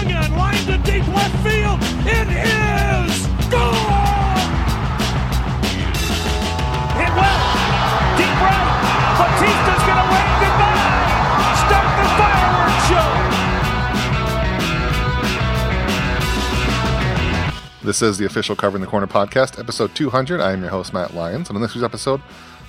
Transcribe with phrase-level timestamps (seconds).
[0.00, 1.78] swung on, line to deep left field.
[2.06, 4.50] It is gone.
[6.96, 7.40] Hit well,
[8.16, 8.64] deep right.
[9.18, 11.54] Batista's gonna wave goodbye.
[11.66, 13.08] Start the fireworks show.
[17.86, 20.40] This is the official Covering the Corner podcast, episode 200.
[20.40, 22.20] I am your host, Matt Lyons, and on this week's episode,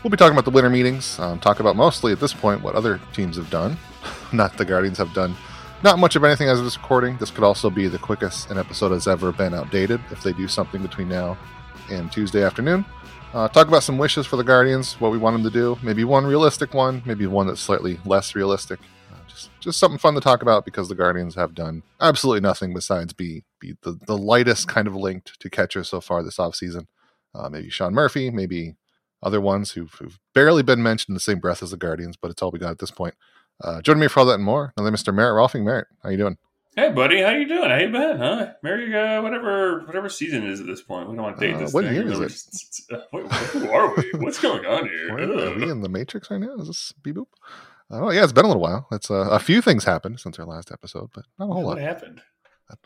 [0.04, 2.76] we'll be talking about the winter meetings, um, talk about mostly at this point what
[2.76, 3.78] other teams have done,
[4.34, 5.36] not the Guardians have done.
[5.84, 7.18] Not much of anything as of this recording.
[7.18, 10.48] This could also be the quickest an episode has ever been outdated if they do
[10.48, 11.36] something between now
[11.90, 12.86] and Tuesday afternoon.
[13.34, 15.80] Uh, talk about some wishes for the Guardians, what we want them to do.
[15.82, 18.80] Maybe one realistic one, maybe one that's slightly less realistic.
[19.12, 22.76] Uh, just, just something fun to talk about because the Guardians have done absolutely nothing
[22.76, 26.86] besides be be the, the lightest kind of linked to catcher so far this offseason.
[27.34, 28.76] Uh, maybe Sean Murphy, maybe
[29.24, 32.30] other ones who've, who've, barely been mentioned in the same breath as the Guardians, but
[32.30, 33.16] it's all we got at this point.
[33.64, 35.14] Uh, joining me for all that and more, another Mr.
[35.14, 35.64] Merritt Rohlfing.
[35.64, 36.38] Merritt, how you doing?
[36.76, 37.70] Hey, buddy, how you doing?
[37.70, 38.54] How you been, huh?
[38.64, 41.10] Merry, uh, whatever, whatever season is at this point.
[41.10, 41.74] We don't want to date Uh, this.
[41.74, 41.94] what thing.
[41.94, 42.20] year is
[42.90, 42.98] it?
[43.12, 44.12] Wait, who are we?
[44.20, 45.10] What's going on here?
[45.18, 46.56] Are we in the Matrix right now?
[46.58, 47.26] Is this beep boop?
[47.90, 48.88] Oh yeah, it's been a little while.
[48.94, 51.78] It's uh, a few things happened since our last episode, but not a whole what
[51.78, 51.80] lot.
[51.80, 52.22] happened?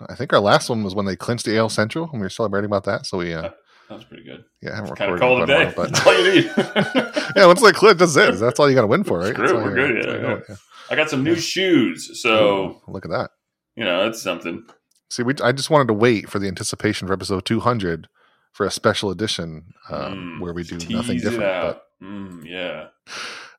[0.10, 2.30] I think our last one was when they clinched the AL Central, and we were
[2.30, 3.06] celebrating about that.
[3.06, 3.52] So we, uh,
[3.90, 4.44] That was pretty good.
[4.62, 6.52] yeah, I haven't Kind of recorded call in it a while, That's all you need.
[7.36, 8.36] yeah, once they clinch, that's it.
[8.40, 9.34] That's all you got to win for, right?
[9.34, 10.56] Screw it, we're good, yeah, yeah.
[10.90, 13.32] I got some new shoes, so look at that.
[13.76, 14.64] you know that's something.
[15.10, 18.08] See, we I just wanted to wait for the anticipation for episode 200
[18.54, 21.40] for a special edition um, Mm, where we do nothing different.
[21.42, 22.88] But Mm, yeah.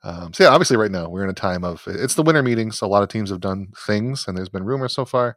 [0.02, 2.42] But um, so yeah, obviously, right now we're in a time of it's the winter
[2.42, 2.80] meetings.
[2.82, 5.36] A lot of teams have done things, and there's been rumors so far.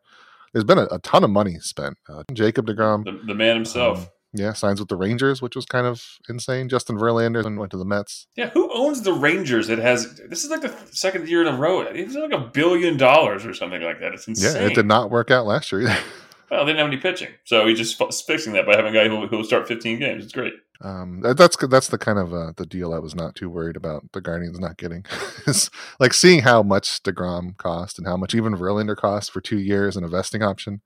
[0.53, 1.97] There's been a, a ton of money spent.
[2.07, 3.99] Uh, Jacob Degrom, The, the man himself.
[3.99, 6.69] um, yeah, signs with the Rangers, which was kind of insane.
[6.69, 8.27] Justin Verlander and went to the Mets.
[8.35, 9.67] yeah, who owns the Rangers?
[9.67, 11.81] That has this is like the second year in a row.
[11.81, 14.13] It's like a billion dollars or something like that.
[14.13, 14.55] It's insane.
[14.55, 15.97] Yeah, it did not work out last year either.
[16.51, 19.07] Well, they didn't have any pitching, so he's just fixing that by having a guy
[19.07, 20.23] who who will start 15 games.
[20.23, 20.53] It's great.
[20.81, 24.11] Um, that's that's the kind of uh, the deal I was not too worried about
[24.13, 25.05] the Guardians not getting.
[25.45, 25.69] Is
[25.99, 29.95] like seeing how much Degrom cost and how much even Verlander cost for two years
[29.95, 30.81] and a vesting option.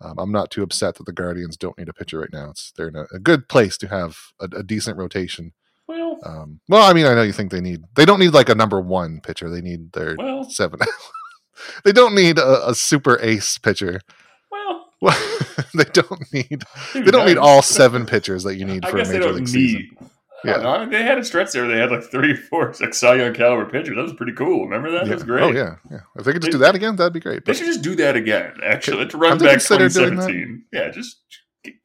[0.00, 2.50] Um, I'm not too upset that the Guardians don't need a pitcher right now.
[2.50, 5.52] It's they're in a, a good place to have a, a decent rotation.
[5.88, 8.48] Well, Um, well, I mean, I know you think they need they don't need like
[8.48, 9.48] a number one pitcher.
[9.50, 10.80] They need their well, seven.
[11.84, 14.00] they don't need a, a super ace pitcher.
[14.50, 14.86] well.
[15.00, 15.18] Well,
[15.74, 19.08] they don't need they don't need all seven pitchers that you need I for a
[19.08, 20.10] major league season.
[20.44, 20.86] Yeah.
[20.88, 21.66] They had a stretch there.
[21.66, 23.96] They had like three four like Cy Young caliber pitchers.
[23.96, 24.64] That was pretty cool.
[24.64, 25.04] Remember that?
[25.06, 25.10] Yeah.
[25.10, 25.42] That's great.
[25.42, 26.00] Oh yeah, yeah.
[26.16, 27.44] If they could just They- do that again, that'd be great.
[27.44, 28.54] They should just do that again.
[28.62, 30.64] Actually, let's run back considered doing 2017.
[30.72, 31.16] Yeah, just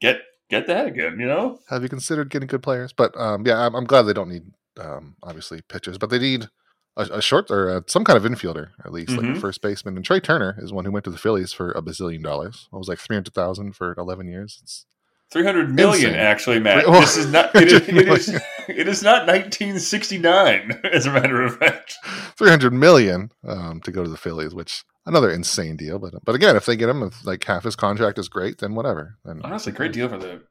[0.00, 0.20] get
[0.50, 1.18] get that again.
[1.18, 1.58] You know.
[1.68, 2.92] have you considered getting good players?
[2.92, 4.44] But um, yeah, I'm, I'm glad they don't need
[4.80, 6.48] um, obviously pitchers, but they need
[6.96, 9.36] a, a short or uh some kind of infielder at least, like Mhm.
[9.36, 9.96] a first baseman.
[9.96, 12.68] And Trea Turner is one who went to the Phillies for a bazillion dollars.
[12.72, 14.60] It was like three hundred thousand for eleven years.
[14.62, 14.86] It's,
[15.34, 16.20] Three hundred million, Insane.
[16.20, 16.84] actually, Matt.
[16.86, 17.52] Oh, this is not.
[17.56, 18.28] It is, it is,
[18.68, 19.02] it is.
[19.02, 21.96] not 1969, as a matter of fact.
[22.38, 25.98] three hundred million um, to go to the Phillies, which another insane deal.
[25.98, 28.76] But but again, if they get him, if like half his contract is great, then
[28.76, 29.18] whatever.
[29.24, 30.42] Then Honestly, great deal for the.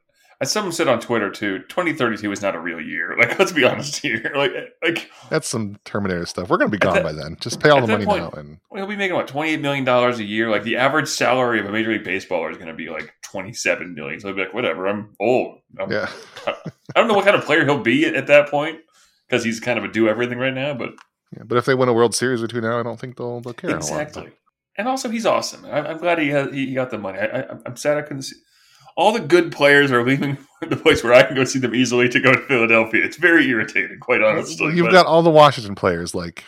[0.41, 3.15] As someone said on Twitter too, 2032 is not a real year.
[3.17, 4.29] Like, let's be honest here.
[4.35, 4.51] Like,
[4.83, 6.49] like That's some Terminator stuff.
[6.49, 7.37] We're gonna be gone that- by then.
[7.39, 9.85] Just pay all the money point- now, and We'll be making what twenty eight million
[9.85, 10.49] dollars a year.
[10.49, 13.51] Like the average salary of a major league baseballer is going to be like twenty
[13.53, 14.19] seven million.
[14.19, 14.85] So I'd be like, whatever.
[14.87, 15.59] I'm old.
[15.79, 16.09] I'm, yeah.
[16.47, 16.53] I
[16.95, 18.79] don't know what kind of player he'll be at, at that point
[19.27, 20.73] because he's kind of a do everything right now.
[20.75, 20.91] But
[21.35, 23.41] Yeah, but if they win a World Series or two now, I don't think they'll,
[23.41, 23.75] they'll care.
[23.75, 24.31] exactly.
[24.77, 25.65] And also, he's awesome.
[25.65, 27.19] I, I'm glad he has, he got the money.
[27.19, 28.35] I, I'm sad I couldn't see.
[28.95, 32.09] All the good players are leaving the place where I can go see them easily
[32.09, 33.03] to go to Philadelphia.
[33.03, 34.75] It's very irritating, quite honestly.
[34.75, 36.43] You've but, got all the Washington players, like,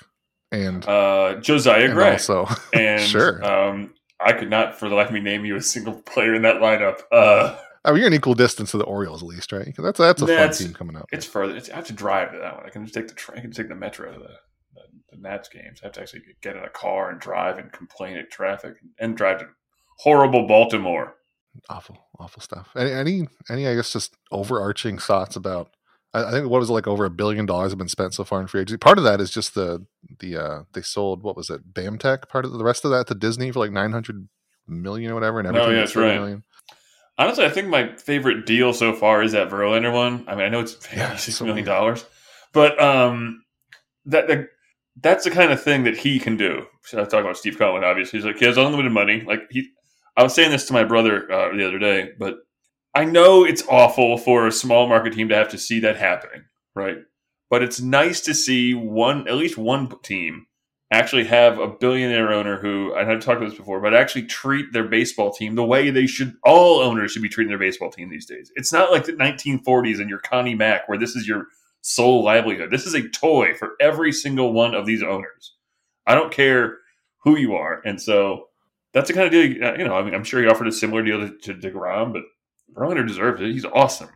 [0.52, 2.12] and, uh, Josiah and Gray.
[2.12, 3.44] also, And Sure.
[3.44, 3.94] um,
[4.26, 6.56] I could not, for the life of me, name you a single player in that
[6.58, 7.02] lineup.
[7.12, 9.66] Uh, I mean, you're an equal distance to the Orioles, at least, right?
[9.76, 11.06] 'Cause That's that's a That's- fun team coming up.
[11.12, 11.56] it's further.
[11.56, 12.66] It's, I have to drive to that one.
[12.66, 13.38] I can just take the train.
[13.38, 14.34] I can take the metro to the,
[14.74, 14.82] the,
[15.12, 15.80] the Nats games.
[15.84, 19.16] I have to actually get in a car and drive and complain at traffic and
[19.16, 19.48] drive to
[20.00, 21.14] horrible Baltimore.
[21.70, 22.70] awful, awful stuff.
[22.76, 25.70] Any, any, any, I guess, just overarching thoughts about?
[26.16, 28.24] I, I think what was it like over a billion dollars have been spent so
[28.24, 28.78] far in free agency.
[28.78, 29.86] Part of that is just the
[30.20, 32.30] the uh they sold what was it, Bamtech.
[32.30, 34.28] Part of the rest of that to Disney for like nine hundred
[34.68, 36.14] million or whatever, and Oh, yeah, was that's right.
[36.14, 36.44] 30 million.
[37.18, 40.26] Honestly, I think my favorite deal so far is that Verlander one.
[40.28, 42.06] I mean, I know it's Yeah, six so million dollars,
[42.52, 43.44] but um,
[44.06, 44.48] that, that
[45.02, 46.66] that's the kind of thing that he can do.
[46.84, 47.84] So I talk about Steve Cohen.
[47.84, 49.22] Obviously, he's like he has unlimited money.
[49.22, 49.70] Like he,
[50.18, 52.40] I was saying this to my brother uh, the other day, but
[52.96, 56.46] I know it's awful for a small market team to have to see that happening,
[56.76, 57.00] right?
[57.50, 60.48] But it's nice to see one, at least one team,
[60.92, 64.72] actually have a billionaire owner who I have talked about this before, but actually treat
[64.72, 66.36] their baseball team the way they should.
[66.44, 68.50] All owners should be treating their baseball team these days.
[68.56, 71.48] It's not like the 1940s and your Connie Mack, where this is your
[71.82, 72.72] sole livelihood.
[72.72, 75.54] This is a toy for every single one of these owners.
[76.08, 76.78] I don't care
[77.24, 78.48] who you are, and so
[78.94, 79.46] that's the kind of deal.
[79.78, 82.24] You know, I mean, I'm sure he offered a similar deal to, to Degrom, but
[82.76, 83.52] Verlander deserves it.
[83.52, 84.10] He's awesome.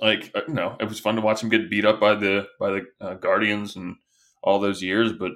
[0.00, 2.46] Like uh, you know, it was fun to watch him get beat up by the
[2.60, 3.96] by the uh, Guardians and
[4.42, 5.32] all those years, but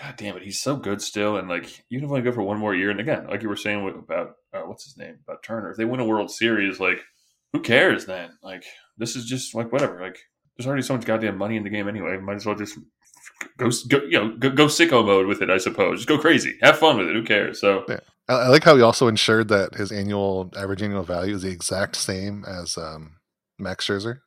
[0.00, 1.36] God damn it, he's so good still.
[1.36, 3.56] And like, even if I go for one more year, and again, like you were
[3.56, 7.04] saying about uh, what's his name about Turner, if they win a World Series, like,
[7.52, 8.30] who cares then?
[8.42, 8.64] Like,
[8.96, 10.00] this is just like whatever.
[10.00, 10.18] Like,
[10.56, 12.16] there's already so much goddamn money in the game anyway.
[12.18, 12.78] Might as well just
[13.56, 15.50] go, go you know, go, go sicko mode with it.
[15.50, 15.98] I suppose.
[15.98, 17.14] Just go crazy, have fun with it.
[17.14, 17.60] Who cares?
[17.60, 17.84] So.
[17.88, 18.00] Yeah.
[18.28, 21.96] I like how he also ensured that his annual average annual value is the exact
[21.96, 23.16] same as um,
[23.58, 24.20] Max Scherzer.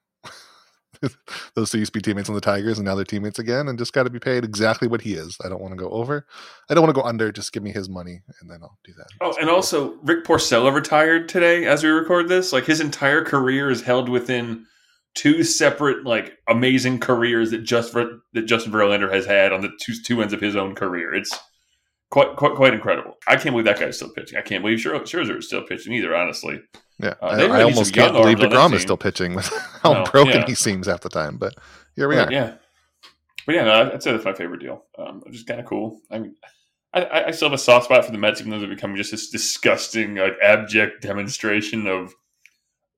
[1.55, 3.77] those two used to be teammates on the Tigers, and now they're teammates again, and
[3.77, 5.37] just got to be paid exactly what he is.
[5.43, 6.25] I don't want to go over.
[6.69, 7.31] I don't want to go under.
[7.31, 9.07] Just give me his money, and then I'll do that.
[9.21, 12.53] Oh, and also Rick Porcello retired today as we record this.
[12.53, 14.65] Like his entire career is held within
[15.13, 19.93] two separate, like amazing careers that just that Justin Verlander has had on the two
[20.05, 21.13] two ends of his own career.
[21.13, 21.37] It's
[22.11, 23.17] quite quite quite incredible.
[23.27, 24.37] I can't believe that guy's still pitching.
[24.37, 26.15] I can't believe Scherzer is still pitching either.
[26.15, 26.61] Honestly,
[26.99, 29.47] yeah, uh, I, I almost can't believe Degrom is still pitching with
[29.81, 30.45] how no, broken yeah.
[30.45, 31.37] he seems half the time.
[31.37, 31.55] But
[31.95, 32.31] here we but, are.
[32.31, 32.53] Yeah,
[33.47, 34.85] but yeah, no, I'd say that's my favorite deal.
[34.99, 35.99] Um, just kind of cool.
[36.11, 36.35] I mean.
[36.93, 39.11] I, I, still have a soft spot for the Mets, even though they're becoming just
[39.11, 42.13] this disgusting, like abject demonstration of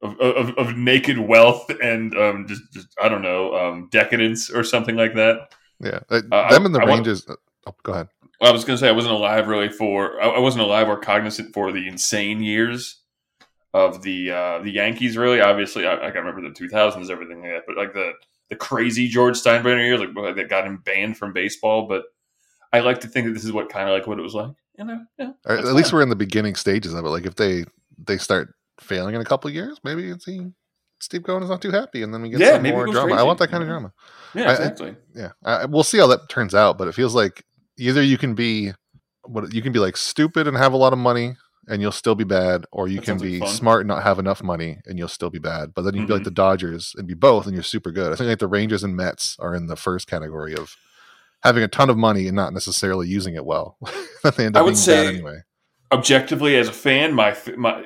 [0.01, 4.63] of, of, of naked wealth and um, just, just, I don't know um, decadence or
[4.63, 5.53] something like that.
[5.79, 7.27] Yeah, uh, them and the I, Rangers.
[7.27, 8.07] Want, oh, go ahead.
[8.41, 11.53] I was going to say I wasn't alive really for I wasn't alive or cognizant
[11.53, 13.01] for the insane years
[13.73, 15.17] of the uh, the Yankees.
[15.17, 17.63] Really, obviously, I, I can remember the 2000s, everything like that.
[17.67, 18.13] But like the
[18.49, 21.87] the crazy George Steinbrenner years, like that got him banned from baseball.
[21.87, 22.03] But
[22.71, 24.53] I like to think that this is what kind of like what it was like.
[24.77, 25.75] You know, yeah, at fine.
[25.75, 27.09] least we're in the beginning stages of it.
[27.09, 27.65] Like if they
[27.97, 30.51] they start failing in a couple years, maybe see
[30.99, 33.09] Steve Cohen is not too happy, and then we get yeah, some more drama.
[33.09, 33.19] Crazy.
[33.19, 33.93] I want that kind of drama.
[34.33, 34.91] Yeah, exactly.
[34.91, 36.77] I, yeah, I, we'll see how that turns out.
[36.77, 37.43] But it feels like
[37.83, 38.73] either you can be
[39.23, 41.35] what you can be like stupid and have a lot of money
[41.67, 44.19] and you'll still be bad, or you that can be like smart and not have
[44.19, 45.73] enough money and you'll still be bad.
[45.73, 46.07] But then you can mm-hmm.
[46.07, 46.25] be like mm-hmm.
[46.25, 48.11] the Dodgers and be both, and you're super good.
[48.11, 50.75] I think like the Rangers and Mets are in the first category of
[51.41, 53.77] having a ton of money and not necessarily using it well.
[54.35, 55.39] they end up I would say, anyway.
[55.91, 57.81] Objectively, as a fan, my my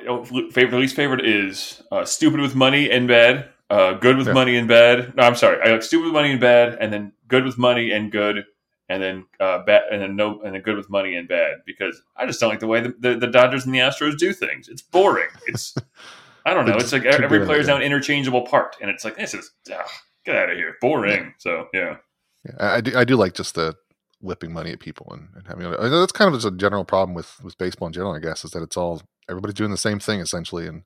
[0.50, 4.32] favorite, least favorite is uh, stupid with money and bad, uh, good with yeah.
[4.32, 5.14] money and bad.
[5.14, 7.90] No, I'm sorry, I like stupid with money and bad, and then good with money
[7.90, 8.44] and good
[8.88, 12.00] and then uh, bad, and then no, and then good with money and bad because
[12.16, 14.68] I just don't like the way the, the, the Dodgers and the Astros do things.
[14.68, 15.28] It's boring.
[15.46, 15.74] It's
[16.46, 16.76] I don't know.
[16.76, 19.86] It's like every player's now an interchangeable part, and it's like this is ugh,
[20.24, 21.24] get out of here, boring.
[21.24, 21.30] Yeah.
[21.38, 21.96] So yeah.
[22.44, 22.96] yeah, I do.
[22.96, 23.74] I do like just the
[24.20, 25.70] whipping money at people and, and having.
[25.70, 28.14] That's kind of just a general problem with with baseball in general.
[28.14, 30.84] I guess is that it's all everybody's doing the same thing essentially, and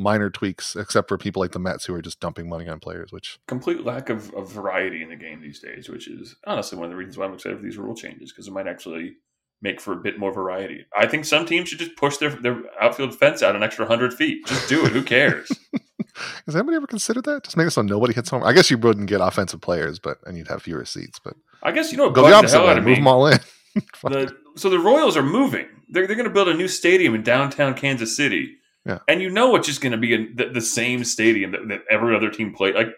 [0.00, 3.12] minor tweaks, except for people like the Mets who are just dumping money on players,
[3.12, 6.86] which complete lack of, of variety in the game these days, which is honestly one
[6.86, 9.16] of the reasons why I'm excited for these rule changes because it might actually
[9.62, 10.86] make for a bit more variety.
[10.96, 14.14] I think some teams should just push their their outfield fence out an extra hundred
[14.14, 14.46] feet.
[14.46, 14.92] Just do it.
[14.92, 15.50] Who cares?
[16.46, 17.44] Has anybody ever considered that?
[17.44, 18.42] Just make it so nobody hits home.
[18.42, 21.20] I guess you wouldn't get offensive players, but and you'd have fewer seats.
[21.22, 22.74] But I guess you know go the opposite way.
[22.76, 22.94] Move me.
[22.96, 23.38] them all in.
[24.02, 25.66] the, so the Royals are moving.
[25.88, 28.56] They're they're going to build a new stadium in downtown Kansas City
[28.86, 28.98] yeah.
[29.08, 31.80] And you know it's just going to be in the, the, same stadium that, that,
[31.90, 32.74] every other team played.
[32.74, 32.88] Like,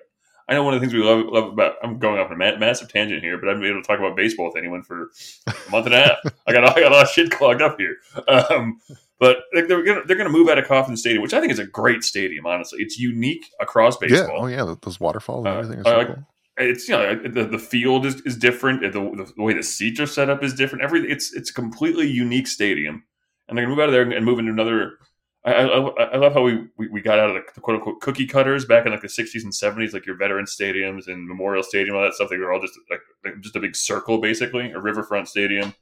[0.48, 1.74] I know one of the things we love, love about.
[1.82, 4.16] I'm going off on a massive tangent here, but I've been able to talk about
[4.16, 5.10] baseball with anyone for
[5.46, 6.18] a month and a half.
[6.46, 7.96] I got I got a lot of shit clogged up here.
[8.28, 8.80] Um,
[9.18, 11.66] but they're gonna they're gonna move out of Kauffman Stadium, which I think is a
[11.66, 12.44] great stadium.
[12.44, 14.50] Honestly, it's unique across baseball.
[14.50, 14.62] Yeah.
[14.64, 15.80] Oh yeah, those waterfalls and uh, everything.
[15.80, 16.26] Uh, so cool.
[16.58, 18.82] It's you know the, the field is, is different.
[18.82, 20.82] The, the, the way the seats are set up is different.
[20.82, 23.04] Everything it's it's a completely unique stadium,
[23.48, 24.98] and they're gonna move out of there and move into another
[25.44, 28.26] I, I, I, love how we, we, we got out of the, quote unquote cookie
[28.26, 31.96] cutters back in like the 60s and 70s, like your veteran stadiums and Memorial Stadium,
[31.96, 32.30] all that stuff.
[32.30, 35.74] They were all just like, like just a big circle, basically, a riverfront stadium,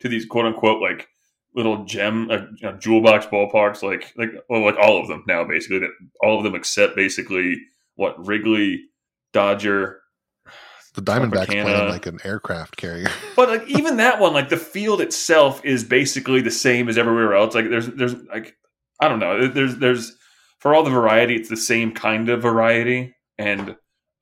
[0.00, 1.08] to these quote unquote like
[1.54, 5.24] little gem, uh, you know, jewel box ballparks, like like well, like all of them
[5.26, 5.78] now, basically.
[5.78, 7.56] That all of them except basically
[7.94, 8.84] what Wrigley,
[9.32, 10.00] Dodger,
[10.94, 13.08] the Diamondbacks playing like an aircraft carrier.
[13.36, 17.34] but like even that one, like the field itself is basically the same as everywhere
[17.34, 17.54] else.
[17.54, 18.56] Like there's there's like
[19.00, 19.48] I don't know.
[19.48, 20.16] There's there's
[20.58, 23.70] for all the variety, it's the same kind of variety, and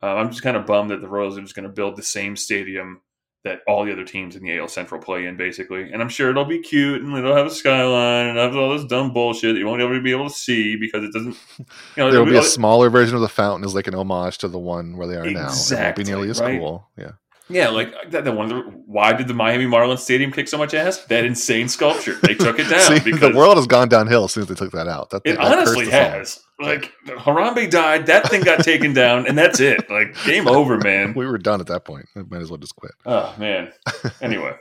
[0.02, 2.02] uh, I'm just kind of bummed that the Royals are just going to build the
[2.02, 3.00] same stadium
[3.44, 5.92] that all the other teams in the AL Central play in, basically.
[5.92, 8.84] And I'm sure it'll be cute and it'll have a skyline and have all this
[8.84, 11.37] dumb bullshit that you won't ever be able to see because it doesn't.
[11.58, 11.64] You
[11.96, 14.58] know, There'll be a smaller version of the fountain as like an homage to the
[14.58, 15.78] one where they are exactly, now.
[15.78, 16.58] It won't be nearly as right?
[16.58, 16.88] cool.
[16.96, 17.12] Yeah.
[17.49, 18.25] Yeah, like that.
[18.34, 18.49] one.
[18.49, 21.04] The, why did the Miami Marlins Stadium kick so much ass?
[21.06, 22.14] That insane sculpture.
[22.22, 24.54] They took it down See, because the world has gone downhill as soon as they
[24.54, 25.11] took that out.
[25.11, 26.25] That, it that honestly all.
[26.62, 29.90] Like Harambe died, that thing got taken down, and that's it.
[29.90, 31.12] Like game over, man.
[31.14, 32.07] We were done at that point.
[32.14, 32.92] We might as well just quit.
[33.04, 33.73] Oh man.
[34.21, 34.54] Anyway,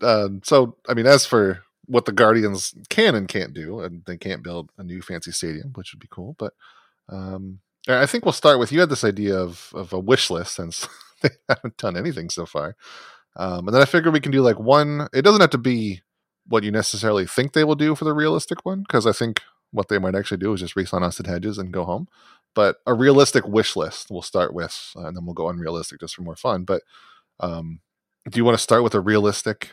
[0.00, 4.16] Uh, so, I mean, as for what the Guardians can and can't do, and they
[4.16, 6.34] can't build a new fancy stadium, which would be cool.
[6.38, 6.54] But
[7.10, 10.54] um, I think we'll start with you had this idea of of a wish list
[10.54, 10.88] since
[11.22, 12.76] they haven't done anything so far,
[13.36, 15.08] um, and then I figured we can do like one.
[15.12, 16.00] It doesn't have to be
[16.46, 19.42] what you necessarily think they will do for the realistic one, because I think
[19.74, 22.08] what they might actually do is just re-sign Austin Hedges and go home.
[22.54, 26.14] But a realistic wish list we'll start with, uh, and then we'll go unrealistic just
[26.14, 26.62] for more fun.
[26.64, 26.82] But
[27.40, 27.80] um,
[28.30, 29.70] do you want to start with a realistic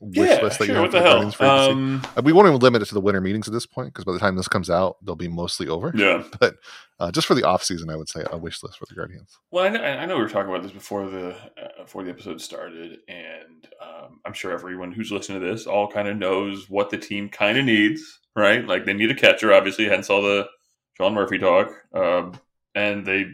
[0.00, 1.70] wish yeah, list that you have What for the hell?
[1.70, 4.04] Um, Uh, we won't even limit it to the winter meetings at this point because
[4.04, 5.92] by the time this comes out, they'll be mostly over.
[5.94, 6.22] yeah.
[6.40, 6.56] But
[6.98, 9.38] uh, just for the off season, I would say a wish list for the Guardians.
[9.50, 12.10] Well, I know, I know we were talking about this before the uh, before the
[12.10, 16.68] episode started, and um, I'm sure everyone who's listening to this all kind of knows
[16.68, 18.66] what the team kind of needs, right?
[18.66, 20.48] Like they need a catcher, obviously, hence all the
[20.96, 22.32] Sean Murphy talk, um,
[22.74, 23.26] and they.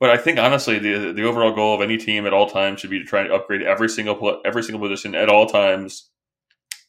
[0.00, 2.90] But I think honestly, the the overall goal of any team at all times should
[2.90, 6.10] be to try to upgrade every single every single position at all times,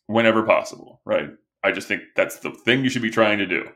[0.07, 1.29] whenever possible, right?
[1.63, 3.67] I just think that's the thing you should be trying to do.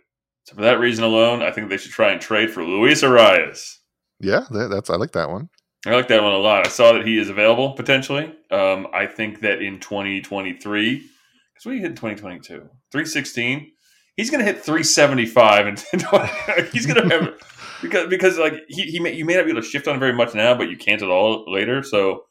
[0.46, 3.78] So for that reason alone, I think they should try and trade for Luis Arraez.
[4.20, 5.50] Yeah, that, that's I like that one.
[5.86, 6.66] I like that one a lot.
[6.66, 8.34] I saw that he is available potentially.
[8.52, 13.72] Um, I think that in 2023, because we hit in 2022, 316,
[14.16, 15.80] he's going to hit 375, and
[16.72, 17.34] he's going to have
[17.82, 20.14] because because like he, he may, you may not be able to shift on very
[20.14, 21.84] much now, but you can't at all later.
[21.84, 22.24] So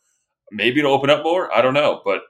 [0.50, 1.54] maybe it'll open up more.
[1.54, 2.22] I don't know, but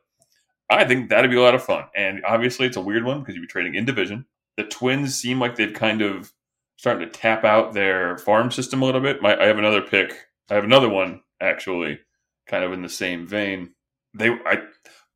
[0.70, 1.84] I think that'd be a lot of fun.
[1.94, 4.24] And obviously, it's a weird one because you'd be trading in division.
[4.56, 6.32] The Twins seem like they've kind of
[6.76, 9.22] starting to tap out their farm system a little bit.
[9.22, 10.14] My, I have another pick.
[10.50, 12.00] I have another one actually,
[12.46, 13.74] kind of in the same vein.
[14.14, 14.58] They, I,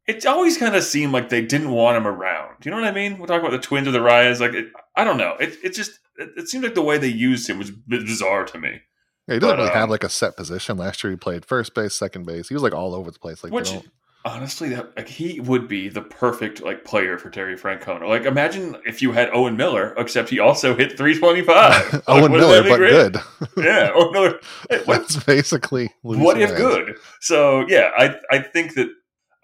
[0.06, 2.64] it always kind of seemed like they didn't want him around.
[2.64, 3.18] You know what I mean?
[3.18, 4.40] We're talking about the Twins or the Ryas.
[4.40, 5.36] Like, it, I don't know.
[5.40, 8.58] It, it just, it, it seemed like the way they used him was bizarre to
[8.58, 8.80] me.
[9.26, 10.76] Yeah, he doesn't But, really um, have like a set position.
[10.76, 12.48] Last year he played first base, second base.
[12.48, 13.42] He was like all over the place.
[13.42, 13.72] Like Which
[14.26, 18.06] honestly, that like he would be the perfect like player for Terry Francona.
[18.08, 22.02] Like, imagine if you had Owen Miller, except he also hit three twenty five.
[22.08, 23.16] Owen Miller, but good.
[23.56, 24.40] Yeah, Owen Miller.
[24.86, 26.96] That's basically what if good?
[27.20, 28.88] So yeah, I I think that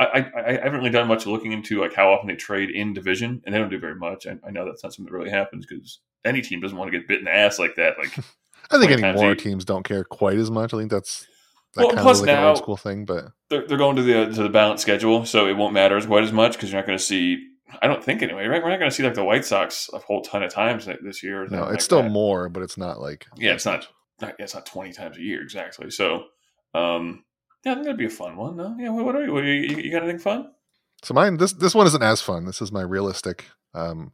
[0.04, 2.92] I, I I haven't really done much looking into like how often they trade in
[2.94, 4.26] division, and they don't do very much.
[4.26, 6.98] I, I know that's not something that really happens because any team doesn't want to
[6.98, 7.98] get bit in the ass like that.
[7.98, 8.16] Like,
[8.70, 10.72] I think 20 times anymore teams don't care quite as much.
[10.72, 11.26] I think that's
[11.74, 13.04] that Well, kind plus of like an now- old school thing.
[13.04, 16.06] But they're, they're going to the to the balanced schedule, so it won't matter as
[16.06, 17.48] quite as much because you're not going to see.
[17.80, 18.62] I don't think anyway, right?
[18.62, 21.22] We're not going to see like the White Sox a whole ton of times this
[21.22, 21.46] year.
[21.48, 22.10] no, it's like still that.
[22.10, 23.88] more, but it's not like Yeah, it's not.
[24.20, 25.90] not yeah, it's not twenty times a year exactly.
[25.90, 26.24] So,
[26.74, 27.24] um,
[27.64, 28.56] yeah, I think that'd be a fun one.
[28.56, 28.90] No, yeah.
[28.90, 29.32] What, are you?
[29.32, 30.50] What, you, you got anything fun?
[31.02, 32.44] So mine this this one isn't as fun.
[32.44, 33.46] This is my realistic.
[33.74, 34.12] Um,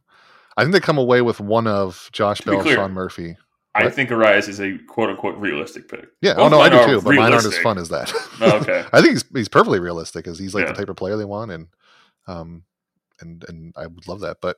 [0.57, 2.75] I think they come away with one of Josh Bell, clear.
[2.75, 3.37] Sean Murphy.
[3.75, 3.93] I What?
[3.93, 6.07] think Arraez is a quote unquote realistic pick.
[6.21, 8.11] Yeah, Both oh no, I do too, but mine aren't as fun as that.
[8.41, 8.83] Oh, okay.
[8.93, 10.71] I think he's he's perfectly realistic because he's like Yeah.
[10.71, 11.67] the type of player they want, and
[12.27, 12.63] um,
[13.21, 14.37] and and I would love that.
[14.41, 14.57] But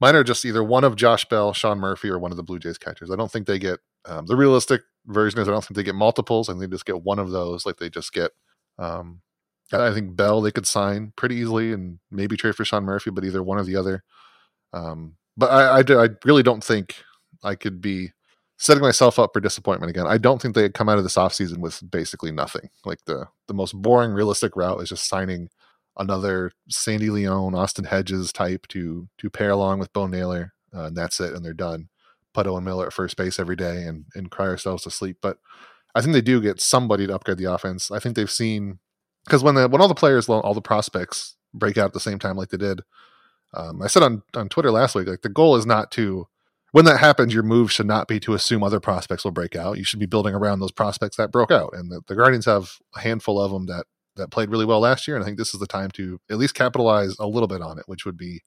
[0.00, 2.58] mine are just either one of Josh Bell, Sean Murphy, or one of the Blue
[2.58, 3.10] Jays catchers.
[3.10, 5.94] I don't think they get um, the realistic version is I don't think they get
[5.94, 7.66] multiples, and they just get one of those.
[7.66, 8.32] Like they just get.
[8.78, 9.20] Um,
[9.70, 13.24] I think Bell they could sign pretty easily and maybe trade for Sean Murphy, but
[13.24, 14.02] either one or the other.
[14.72, 16.96] Um, but I, I, I really don't think
[17.44, 18.12] I could be
[18.56, 20.06] setting myself up for disappointment again.
[20.06, 22.70] I don't think they'd come out of this offseason with basically nothing.
[22.84, 25.48] Like the the most boring realistic route is just signing
[25.98, 30.96] another Sandy Leon, Austin Hedges type to to pair along with Bo Naylor, uh, and
[30.96, 31.88] that's it, and they're done.
[32.34, 35.18] Put Owen Miller at first base every day and and cry ourselves to sleep.
[35.20, 35.38] But
[35.94, 37.90] I think they do get somebody to upgrade the offense.
[37.90, 38.78] I think they've seen
[39.24, 42.18] because when the when all the players, all the prospects break out at the same
[42.18, 42.82] time like they did.
[43.54, 46.28] Um, I said on on Twitter last week, like the goal is not to
[46.72, 49.78] when that happens, your move should not be to assume other prospects will break out.
[49.78, 52.76] You should be building around those prospects that broke out, and the, the Guardians have
[52.94, 53.86] a handful of them that
[54.18, 55.16] that played really well last year.
[55.16, 57.78] And I think this is the time to at least capitalize a little bit on
[57.78, 58.42] it, which would be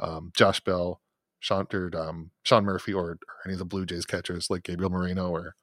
[0.00, 1.00] um, Josh Bell,
[1.40, 4.90] Sean, or, um, Sean Murphy, or, or any of the Blue Jays catchers like Gabriel
[4.90, 5.54] Moreno or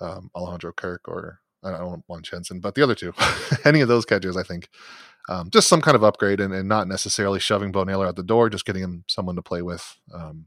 [0.00, 3.12] um, Alejandro Kirk, or I don't want Jansen, but the other two,
[3.64, 4.68] any of those catchers, I think.
[5.28, 8.24] Um, just some kind of upgrade and, and not necessarily shoving Bo Naylor out the
[8.24, 10.46] door, just getting him someone to play with um,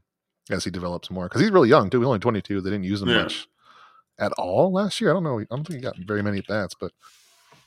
[0.50, 1.24] as he develops more.
[1.24, 1.98] Because he's really young too.
[2.00, 2.60] He's only 22.
[2.60, 3.22] They didn't use him Yeah.
[3.22, 3.48] much
[4.18, 5.10] at all last year.
[5.10, 5.40] I don't know.
[5.40, 6.92] I don't think he got very many at bats, but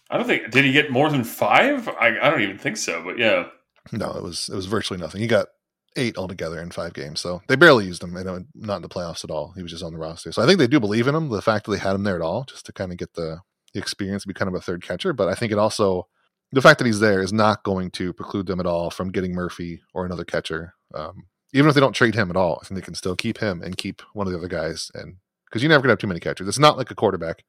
[0.10, 1.88] I don't think did he get more than five?
[1.88, 3.02] I, I don't even think so.
[3.04, 3.48] But yeah,
[3.92, 5.22] no, it was it was virtually nothing.
[5.22, 5.48] He got
[5.96, 8.16] eight altogether in five games, so they barely used him.
[8.16, 9.54] You know, not in the playoffs at all.
[9.56, 10.32] He was just on the roster.
[10.32, 11.30] So I think they do believe in him.
[11.30, 13.40] The fact that they had him there at all, just to kind of get the
[13.76, 15.14] experience to be kind of a third catcher.
[15.14, 16.08] But I think it also
[16.52, 19.34] the fact that he's there is not going to preclude them at all from getting
[19.34, 20.74] Murphy or another catcher.
[20.94, 23.40] Um, even if they don't trade him at all, I think they can still keep
[23.40, 24.92] him and keep one of the other guys.
[24.94, 27.44] And because you're never going to have too many catchers, it's not like a quarterback.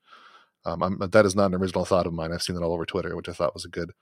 [0.65, 2.33] Um, that is not an original thought of mine.
[2.33, 3.93] I've seen that all over Twitter, which I thought was a good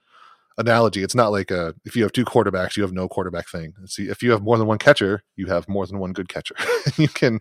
[0.57, 1.03] analogy.
[1.03, 3.73] It's not like a, if you have two quarterbacks, you have no quarterback thing.
[3.85, 6.55] See, if you have more than one catcher, you have more than one good catcher.
[6.97, 7.39] you can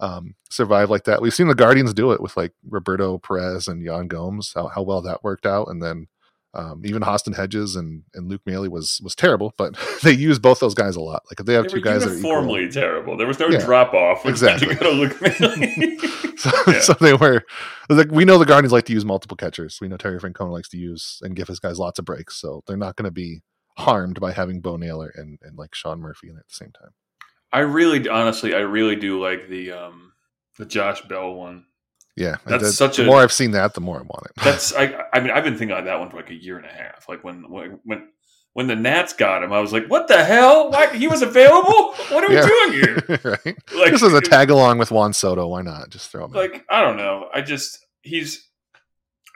[0.00, 1.20] um, survive like that.
[1.20, 4.82] We've seen the Guardians do it with like Roberto Perez and Yan Gomes, how, how
[4.82, 5.68] well that worked out.
[5.68, 6.06] And then
[6.56, 10.58] um, even Austin Hedges and, and Luke Maile was was terrible, but they use both
[10.60, 11.22] those guys a lot.
[11.30, 13.16] Like if they have They two were guys that are uniformly terrible.
[13.16, 14.24] There was no Yeah, drop off.
[14.26, 14.68] exactly.
[14.68, 15.98] To go to Luke Maile.
[16.36, 16.80] so, Yeah.
[16.80, 17.42] so they were
[17.88, 19.78] like we know the Guardians like to use multiple catchers.
[19.80, 22.62] We know Terry Francona likes to use and give his guys lots of breaks, so
[22.66, 23.42] they're not going to be
[23.78, 26.90] harmed by having Bo Naylor and, and like Sean Murphy in at the same time.
[27.52, 30.12] I really, honestly, I really do like the um
[30.58, 31.64] the Josh Bell one.
[32.16, 34.32] Yeah, That's the, such the a- more I've seen that, the more I want it.
[34.44, 34.94] That's I.
[35.12, 37.08] I mean, I've been thinking about that one for like a year and a half.
[37.08, 38.08] Like when when when
[38.54, 40.70] when the Nats got him, I was like, "What the hell?
[40.70, 41.92] Why he was available?
[42.10, 42.46] What are we Yeah.
[42.46, 43.56] doing here?" right?
[43.74, 46.30] Like Just as a tag along with Juan Soto, why not just throw him?
[46.30, 46.36] in?
[46.38, 47.28] like I don't know.
[47.34, 48.48] I just he's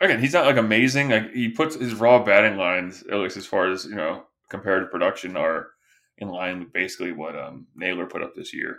[0.01, 1.11] again he's not like amazing.
[1.11, 4.91] Like he puts his raw batting lines, at least as far as you know, comparative
[4.91, 5.69] production are
[6.17, 8.79] in line with basically what um Naylor put up this year.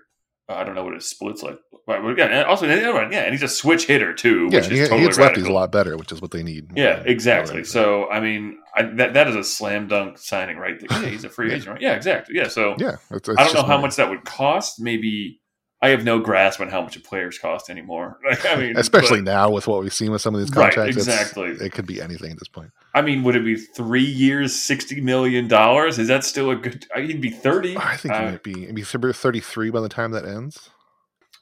[0.53, 3.47] I don't know what his splits like, but again, and also yeah, and he's a
[3.47, 6.11] switch hitter too, yeah, which he, is he totally hits lefties a lot better, which
[6.11, 6.69] is what they need.
[6.75, 7.63] Yeah, Um, exactly.
[7.63, 11.01] So I mean, I, that that is a slam dunk signing right there.
[11.01, 11.55] Yeah, he's a free Yeah.
[11.55, 11.81] agent, right?
[11.81, 12.35] Yeah, exactly.
[12.35, 13.81] Yeah, so yeah, it's, it's I don't know how money.
[13.83, 14.79] much that would cost.
[14.79, 15.40] Maybe
[15.83, 18.19] I have no grasp on how much a players cost anymore.
[18.29, 20.95] Like, I mean, especially but- now with what we've seen with some of these contracts.
[20.95, 21.49] it's- exactly.
[21.65, 22.69] it could be anything at this point.
[22.93, 25.97] I mean, would it be three years, sixty million dollars?
[25.97, 26.85] Is that still a good?
[26.95, 27.75] I- He'd be thirty.
[27.77, 30.69] I think Uh, it might be maybe thirty-three by the time that ends.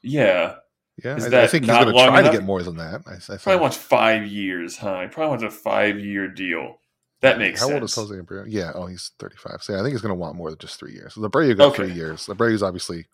[0.02, 0.56] Yeah,
[1.04, 3.02] Yeah, Is I, I think he's going to try to get more than that.
[3.06, 3.42] I, I think.
[3.42, 5.02] probably wants five years, huh?
[5.02, 6.78] He probably wants a five-year deal.
[7.22, 7.74] That makes How sense.
[7.98, 8.46] old is Jose Abreu?
[8.48, 9.62] Yeah, oh, he's thirty-five.
[9.62, 11.16] So yeah, I think he's going to want more than just three years.
[11.16, 11.84] So Abreu got Okay.
[11.88, 12.28] three years.
[12.28, 13.08] Abreu's obviously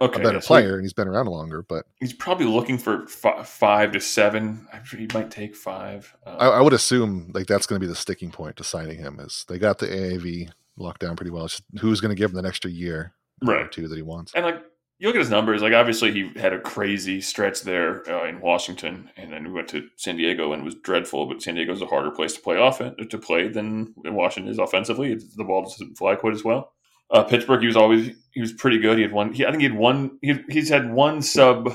[0.00, 1.62] Okay, a better so player, and he's been around longer.
[1.62, 4.66] But he's probably looking for fi- five to seven.
[4.72, 6.14] I'm sure he might take five.
[6.26, 8.98] Um, I, I would assume like that's going to be the sticking point to signing
[8.98, 9.20] him.
[9.20, 11.44] Is they got the AAV locked down pretty well.
[11.44, 13.14] It's just who's going to give him the extra year
[13.46, 13.72] or right.
[13.72, 14.32] two that he wants?
[14.34, 14.62] And like
[14.98, 18.40] you look at his numbers, like obviously he had a crazy stretch there uh, in
[18.40, 21.26] Washington, and then we went to San Diego and it was dreadful.
[21.26, 24.58] But San Diego is a harder place to play off to play than Washington is
[24.58, 25.12] offensively.
[25.12, 26.72] It's, the ball doesn't fly quite as well.
[27.10, 28.96] Uh, Pittsburgh, he was always he was pretty good.
[28.98, 29.32] He had one.
[29.32, 30.18] He, I think he had one.
[30.22, 31.72] He, he's had one sub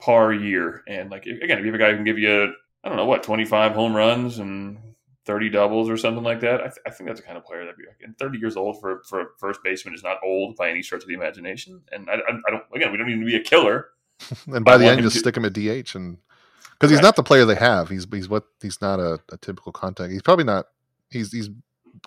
[0.00, 2.88] par year, and like again, if you have a guy who can give you, I
[2.88, 4.78] don't know what, twenty five home runs and
[5.26, 7.60] thirty doubles or something like that, I, th- I think that's the kind of player
[7.64, 7.84] that'd be.
[7.86, 10.82] Like, and thirty years old for for a first baseman is not old by any
[10.82, 11.80] stretch of the imagination.
[11.92, 12.64] And I, I, I don't.
[12.74, 13.88] Again, we don't need to be a killer.
[14.52, 16.18] And by the end, just to- stick him at DH, and
[16.72, 17.02] because he's Right.
[17.02, 20.12] not the player they have, he's he's what he's not a, a typical contact.
[20.12, 20.66] He's probably not.
[21.10, 21.50] He's he's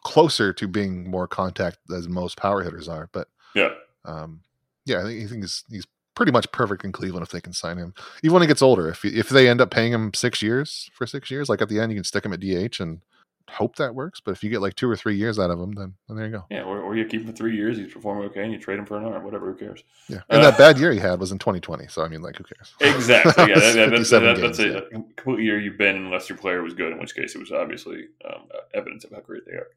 [0.04, 3.69] closer to being more contact as most power hitters are, but Yeah.
[4.06, 4.41] um,
[4.86, 7.54] yeah, I think, I think he's he's pretty much perfect in Cleveland if they can
[7.54, 7.93] sign him.
[8.23, 11.06] Even when he gets older, if if they end up paying him six years for
[11.06, 13.02] six years, like at the end, you can stick him at DH and
[13.49, 14.19] hope that works.
[14.19, 16.25] But if you get like two or three years out of him, then, then there
[16.25, 16.45] you go.
[16.49, 18.79] Yeah, or, or you keep him for three years, he's performing okay, and you trade
[18.79, 19.51] him for an arm, whatever.
[19.51, 19.83] Who cares?
[20.07, 21.88] Yeah, and Uh, that bad year he had was in 2020.
[21.88, 22.73] So I mean, like, who cares?
[22.79, 23.31] Exactly.
[23.36, 25.95] That yeah, that, that, that's, 57 that, that's games, a, a complete year you've been
[25.95, 29.19] unless your player was good, in which case it was obviously um, evidence of how
[29.21, 29.67] great they are.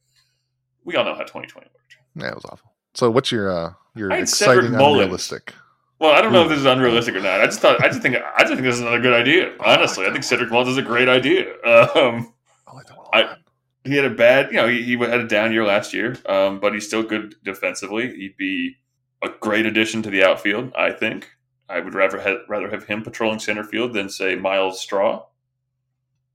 [0.84, 1.96] We all know how 2020 worked.
[2.16, 2.72] Yeah, it was awful.
[2.94, 5.54] So what's your uh your I exciting unrealistic?
[6.00, 7.40] Well, I don't know if this is unrealistic or not.
[7.40, 9.54] I just thought I just think I just think this is another good idea.
[9.60, 11.54] Oh, I Honestly, I think Cedric Mullins is a great idea.
[11.64, 12.32] Um,
[12.66, 13.36] I like that one I-.
[13.84, 16.60] he had a bad, you know, he, he had a down year last year, um,
[16.60, 18.14] but he's still good defensively.
[18.14, 18.76] He'd be
[19.22, 20.72] a great addition to the outfield.
[20.76, 21.30] I think
[21.68, 25.24] I would rather have, rather have him patrolling center field than say Myles Straw.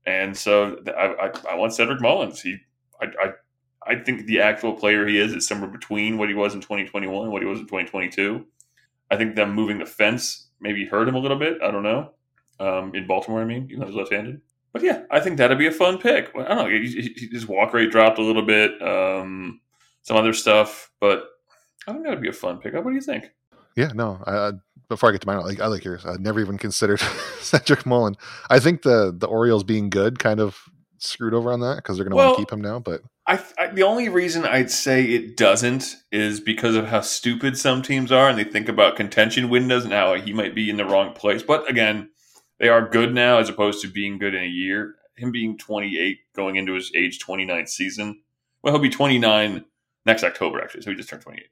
[0.04, 2.40] And so I, I, I want Cedric Mullins.
[2.40, 2.58] He,
[3.00, 3.30] I, I,
[3.86, 7.24] I think the actual player he is is somewhere between what he was in 2021
[7.24, 8.44] and what he was in 2022.
[9.10, 11.58] I think them moving the fence maybe hurt him a little bit.
[11.62, 12.10] I don't know.
[12.58, 14.40] Um, in Baltimore, I mean, even though he's left-handed.
[14.76, 16.30] But yeah, I think that'd be a fun pick.
[16.36, 16.68] I don't know.
[17.32, 18.72] His walk rate dropped a little bit.
[18.82, 19.62] Um,
[20.02, 21.24] some other stuff, but
[21.88, 22.74] I think that'd be a fun pick.
[22.74, 23.30] What do you think?
[23.74, 24.22] Yeah, no.
[24.26, 24.52] I, I,
[24.90, 26.04] before I get to mine, I like I like yours.
[26.04, 27.00] I never even considered
[27.40, 28.16] Cedric Mullen.
[28.50, 30.58] I think the the Orioles being good kind of
[30.98, 32.78] screwed over on that because they're going to Well- want to keep him now.
[32.78, 37.56] But I, I the only reason I'd say it doesn't is because of how stupid
[37.56, 40.76] some teams are, and they think about contention windows and how he might be in
[40.76, 41.42] the wrong place.
[41.42, 42.10] But again,
[42.58, 44.94] they are good now as opposed to being good in a year.
[45.16, 48.20] Him being 28, going into his age 29 season.
[48.62, 49.64] Well, he'll be 29
[50.04, 50.82] next October, actually.
[50.82, 51.44] So he just turned 28.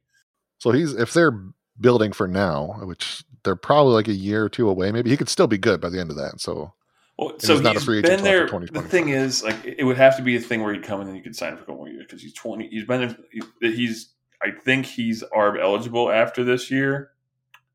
[0.58, 1.38] so he's if they're
[1.80, 5.28] building for now, which they're probably like a year or two away, maybe he could
[5.28, 6.40] still be good by the end of that.
[6.40, 6.72] So
[7.18, 8.46] Well, so he's not a free agent there.
[8.48, 11.08] The thing is, like, it would have to be a thing where he'd come and
[11.08, 12.68] then you could sign him for a couple more years because he's twenty.
[12.68, 13.16] He's been.
[13.60, 14.10] He's.
[14.42, 17.12] I think he's ARB eligible after this year.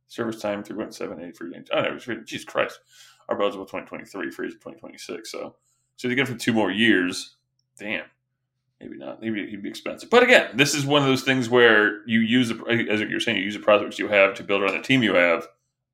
[0.08, 1.70] Service time three point seven eight free agent.
[1.74, 2.80] Oh no, free, Jesus Christ,
[3.30, 5.32] ARB eligible twenty twenty three, free agent twenty twenty six.
[5.32, 5.56] So,
[5.96, 7.36] so they get him for two more years.
[7.78, 8.06] Damn.
[8.82, 9.22] Maybe not.
[9.22, 10.10] Maybe he'd be expensive.
[10.10, 13.44] But again, this is one of those things where you use, as you're saying, you
[13.44, 15.48] use the prospects you have to build around the team you have.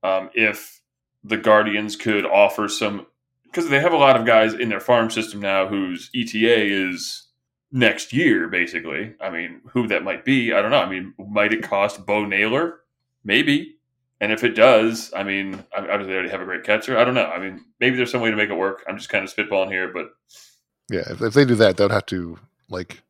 [0.04, 0.82] Um, if
[1.24, 3.08] the Guardians could offer some,
[3.44, 7.28] because they have a lot of guys in their farm system now whose ETA is
[7.72, 9.16] next year, basically.
[9.20, 10.82] I mean, who that might be, I don't know.
[10.82, 12.82] I mean, might it cost Bo Naylor?
[13.24, 13.75] Maybe.
[14.22, 16.98] And if it does, I mean, obviously they already have a great catcher.
[16.98, 17.26] I don't know.
[17.26, 18.84] I mean, maybe there's some way to make it work.
[18.88, 20.12] I'm just kind of spitballing here, but
[20.90, 23.02] Yeah, if, if they do that, they'd have to like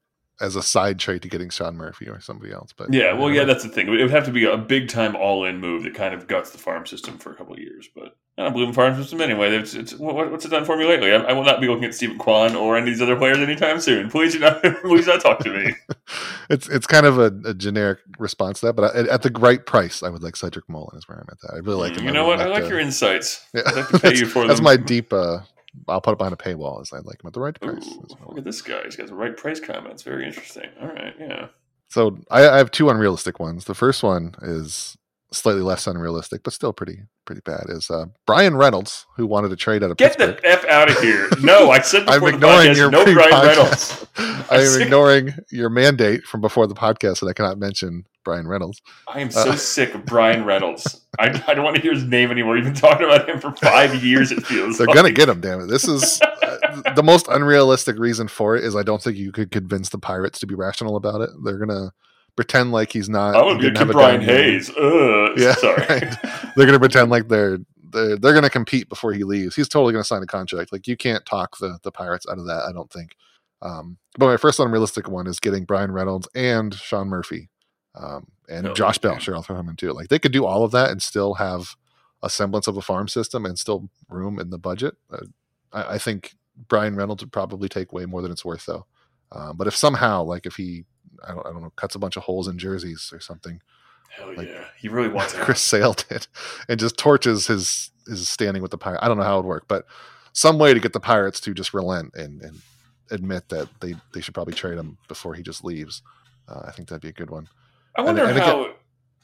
[0.41, 2.73] as a side trade to getting Sean Murphy or somebody else.
[2.75, 3.87] But Yeah, well, yeah, that's the thing.
[3.87, 6.49] It would have to be a big time all in move that kind of guts
[6.51, 7.87] the farm system for a couple of years.
[7.95, 9.55] But I don't believe in farm system anyway.
[9.55, 11.13] It's, it's what, what's it done for me lately?
[11.13, 13.37] I, I will not be looking at Steven Kwan or any of these other players
[13.37, 14.09] anytime soon.
[14.09, 15.73] Please do not, please not talk to me.
[16.49, 19.65] it's it's kind of a, a generic response to that, but at, at the right
[19.65, 21.39] price, I would like Cedric Mullen is where I'm at.
[21.41, 22.03] That I really like him.
[22.03, 22.41] Mm, you know what?
[22.41, 23.45] I like to- your insights.
[23.53, 23.61] Yeah.
[23.67, 24.65] I'd like to pay you for That's them.
[24.65, 25.13] my deep.
[25.13, 25.39] uh
[25.88, 26.81] I'll put it behind a paywall.
[26.81, 27.85] Is I like him at the right price.
[27.85, 28.83] That's what I look at this guy.
[28.83, 30.03] He's got the right price comments.
[30.03, 30.69] Very interesting.
[30.81, 31.47] All right, yeah.
[31.89, 33.65] So I, I have two unrealistic ones.
[33.65, 34.97] The first one is
[35.31, 37.65] slightly less unrealistic, but still pretty pretty bad.
[37.69, 40.41] Is uh, Bryan Reynolds, who wanted to trade out of Get Pittsburgh.
[40.41, 41.27] the f out of here!
[41.41, 43.47] No, I said I'm before the ignoring podcast, your no Brian pre-podcast.
[43.47, 44.07] Reynolds.
[44.51, 48.81] I am ignoring your mandate from before the podcast that I cannot mention Bryan Reynolds.
[49.07, 51.01] I am so Uh, sick of Bryan Reynolds.
[51.19, 52.56] I, I don't want to hear his name anymore.
[52.58, 54.32] You've been talking about him for five years.
[54.32, 54.78] It feels.
[54.78, 54.95] They're like.
[54.95, 55.41] gonna get him.
[55.41, 55.67] Damn it!
[55.67, 58.63] This is uh, the most unrealistic reason for it.
[58.63, 61.30] Is I don't think you could convince the Pirates to be rational about it.
[61.43, 61.91] They're gonna
[62.36, 63.36] pretend like he's not.
[63.36, 64.21] I want he to be have Brian.
[64.21, 64.69] Hayes.
[64.69, 65.86] Ugh, Yeah, sorry.
[65.89, 66.15] right.
[66.56, 67.60] They're gonna pretend like they're
[67.91, 69.56] they're, they're gonna compete before he leaves.
[69.56, 70.71] He's totally gonna sign a contract.
[70.71, 72.63] Like you can't talk the the Pirates out of that.
[72.67, 73.15] I don't think.
[73.62, 77.49] Um, but my first unrealistic one is getting Bryan Reynolds and Sean Murphy,
[77.95, 79.17] um, and Oh, Josh Bell.
[79.19, 79.91] Sure, I'll throw him in too.
[79.93, 81.75] Like they could do all of that and still have
[82.23, 84.95] a semblance of a farm system and still room in the budget.
[85.12, 85.25] Uh,
[85.73, 86.36] I, I think
[86.67, 88.86] Bryan Reynolds would probably take way more than it's worth though.
[89.31, 90.86] Um, but if somehow, like if he,
[91.27, 93.62] I don't, I don't know, cuts a bunch of holes in jerseys or something,
[94.10, 95.41] Hell Like- yeah, he really wants it.
[95.41, 96.27] Chris Sale did,
[96.69, 99.01] and just torches his his standing with the Pirates.
[99.03, 99.86] I don't know how it would work, but
[100.31, 102.62] some way to get the Pirates to just relent and, and
[103.10, 106.01] admit that they they should probably trade him before he just leaves.
[106.47, 107.49] Uh, I think that'd be a good one.
[107.97, 108.71] I wonder and again- how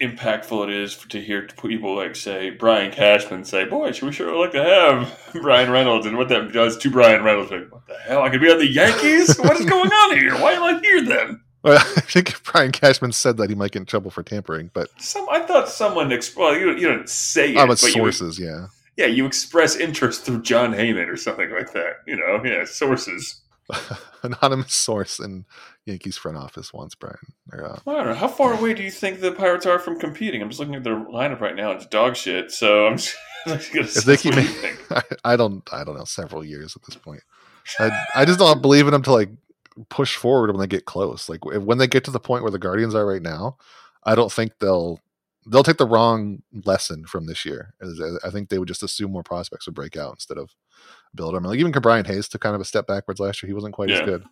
[0.02, 4.36] impactful it is to hear people like say Brian Cashman say, "Boy, should we sure
[4.36, 7.96] like to have Bryan Reynolds?" And what that does to Bryan Reynolds, like, what the
[7.96, 8.24] hell?
[8.24, 9.38] I could be on the Yankees.
[9.40, 10.34] what is going on here?
[10.36, 11.42] Why am I here then?
[11.64, 14.72] Well, I think if Brian Cashman said that he might get in trouble for tampering,
[14.74, 17.84] but Some I thought someone ex- well, you you don't say it, oh, but but
[17.84, 18.68] you, sources, yeah.
[18.98, 21.98] yeah, you express interest through Jon Heyman or something like that.
[22.08, 23.41] You know, yeah, sources.
[24.24, 25.46] Anonymous source in
[25.86, 27.18] Yankees front office wants Brian.
[27.52, 28.14] Or, uh, I don't know.
[28.14, 30.42] How far away do you think the Pirates are from competing?
[30.42, 31.72] I'm just looking at their lineup right now.
[31.72, 32.52] It's dog shit.
[32.52, 34.92] So I'm just, I'm just gonna if say, they keep, what do you think?
[34.92, 37.22] I, I don't, I don't know, several years at this point.
[37.80, 39.30] I, I just don't believe in them to like
[39.90, 41.30] push forward when they get close.
[41.30, 43.58] Like if, when they get to the point where the Guardians are right now,
[44.04, 45.00] I don't think they'll
[45.48, 47.74] they'll take the wrong lesson from this year.
[48.24, 50.56] I think they would just assume more prospects would break out instead of
[51.16, 51.44] build them.
[51.44, 53.48] Like even Brian Hayes took kind of a step backwards last year.
[53.48, 54.24] He wasn't quite as good.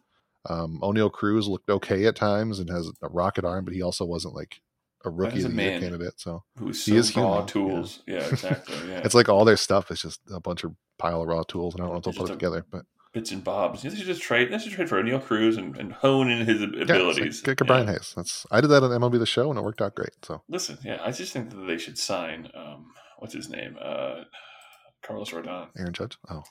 [0.50, 4.06] Um, Oneil Cruz looked okay at times and has a rocket arm, but he also
[4.06, 4.62] wasn't like
[5.06, 6.14] a rookie of the year candidate.
[6.18, 8.04] So Who's He so is raw human, tools?
[8.08, 8.76] Yeah, exactly.
[8.90, 11.76] Yeah, it's like all their stuff is just a bunch of pile of raw tools,
[11.76, 12.66] and I don't know if they'll put it together.
[12.72, 13.82] But bits and bobs.
[13.82, 14.52] They should just trade.
[14.52, 17.46] They should trade for Oneil Cruz and, and hone in his yeah, abilities.
[17.46, 17.68] like, get Yeah.
[17.68, 18.14] Brian Hayes.
[18.16, 20.14] That's I did that on MLB the Show, and it worked out great.
[20.24, 22.50] So Listen, yeah, I just think that they should sign.
[22.56, 22.88] Um,
[23.18, 23.78] what's his name?
[23.82, 24.24] Uh,
[25.04, 25.68] Carlos Rodon.
[25.78, 26.18] Aaron Judge.
[26.30, 26.44] Oh,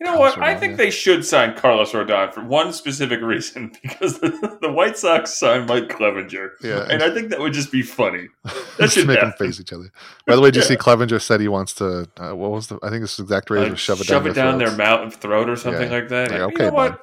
[0.00, 0.38] You know what?
[0.38, 4.98] I think they should sign Carlos Rodon for one specific reason because the, the White
[4.98, 8.28] Sox signed Mike Clevinger, Yeah, and I think that would just be funny.
[8.78, 9.90] just should make them face each other.
[10.26, 10.68] By the way, did you Yeah.
[10.68, 12.08] see Clevinger said he wants to?
[12.18, 12.78] Uh, what was the?
[12.82, 15.00] I think this exact phrase was shove it shove down, it down their their mouth
[15.02, 15.96] and throat or something Yeah.
[15.96, 16.30] like that.
[16.30, 17.00] Like, okay, you know what?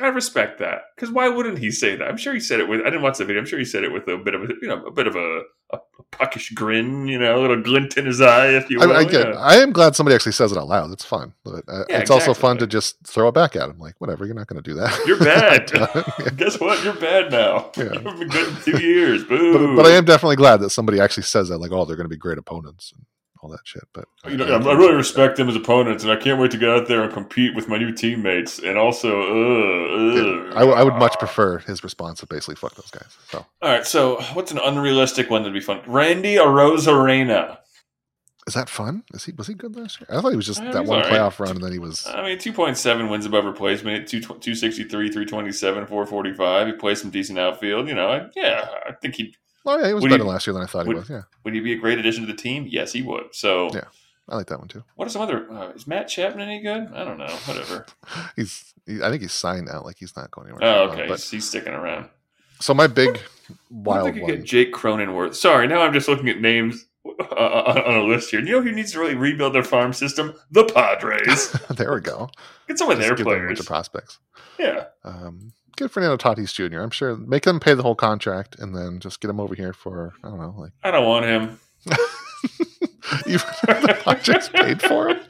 [0.00, 2.08] I respect that because why wouldn't he say that?
[2.08, 2.80] I'm sure he said it with.
[2.80, 3.40] I didn't watch the video.
[3.42, 5.16] I'm sure he said it with a bit of a you know a bit of
[5.16, 5.78] a, a
[6.12, 8.96] puckish grin, you know, a little glint in his eye, if you I, will.
[8.96, 9.28] I get.
[9.28, 9.34] yeah.
[9.38, 10.90] I am glad somebody actually says it out loud.
[10.92, 13.78] It's fun, but uh, Yeah, it's also fun to just throw it back at him.
[13.78, 14.98] Like, whatever, you're not going to do that.
[15.06, 15.70] You're bad.
[15.72, 16.30] Yeah.
[16.36, 16.82] Guess what?
[16.84, 17.70] You're bad now.
[17.76, 17.92] Yeah.
[17.94, 19.24] You've been good in two years.
[19.24, 19.76] Boo.
[19.76, 21.58] but, but I am definitely glad that somebody actually says that.
[21.58, 23.04] Like, oh, they're going to be great opponents and
[23.42, 23.82] all that shit.
[23.92, 26.68] But You know, I, really respect them as opponents, and I can't wait to get
[26.68, 28.58] out there and compete with my new teammates.
[28.58, 32.90] And also, uh, uh, I, I would much prefer his response of basically fuck those
[32.90, 33.16] guys.
[33.30, 35.80] So All right, so what's an unrealistic one that'd be fun?
[35.86, 37.58] Randy Arozarena.
[38.46, 39.04] Is that fun?
[39.12, 40.08] Is he was he good last year?
[40.10, 41.12] I thought he was just Yeah, that one right.
[41.12, 42.06] playoff run, and then he was.
[42.06, 46.66] I mean, 2.7 wins above replacement, 2, 263, 327, 445.
[46.66, 47.86] He plays some decent outfield.
[47.86, 49.34] You know, I, yeah, I think he
[49.66, 51.08] Oh yeah, he was would better he- last year than I thought he was.
[51.10, 52.66] Yeah, would he be a great addition to the team?
[52.68, 53.34] Yes, he would.
[53.34, 53.84] So, Yeah.
[54.28, 54.84] I like that one too.
[54.94, 55.50] what are some other?
[55.50, 56.88] Uh, is Matt Chapman any good?
[56.94, 57.26] I don't know.
[57.46, 57.84] Whatever.
[58.36, 58.72] He's.
[58.86, 59.84] He, I think he's signed out.
[59.84, 60.62] Like he's not going anywhere.
[60.62, 61.08] Oh, for a while, okay.
[61.08, 62.08] But he's, he's sticking around.
[62.60, 63.18] so my big
[63.50, 64.30] I wild think one.
[64.36, 65.34] get Jake Cronenworth.
[65.34, 68.38] Sorry, now I'm just looking at names uh, on on a list here.
[68.40, 70.34] You know who needs to really rebuild their farm system?
[70.52, 71.50] The Padres.
[71.70, 72.30] there we go.
[72.68, 73.60] Get some of their them a bunch players.
[73.60, 74.18] of prospects.
[74.58, 74.84] Yeah.
[75.04, 76.80] Um, get Fernando Tatis Jr.
[76.80, 79.72] I'm sure make them pay the whole contract, and then just get him over here
[79.72, 81.58] for I don't know, like I don't want him.
[83.26, 85.20] even if the Padres paid for him.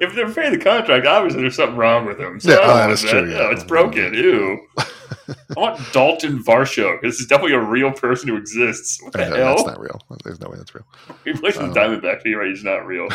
[0.00, 2.40] if they're paying the contract, obviously there's something wrong with him.
[2.40, 3.10] So Yeah, oh, that's that.
[3.10, 3.38] true, yeah.
[3.38, 4.14] No, it's broken.
[4.14, 4.60] Ew.
[4.78, 7.00] I want Dalton Varsho.
[7.02, 9.00] This is definitely a real person who exists.
[9.02, 10.00] What the Yeah, that's not real.
[10.24, 10.86] There's no way that's real.
[11.24, 11.72] He plays Um.
[11.74, 12.48] You're right.
[12.48, 13.08] He's not real.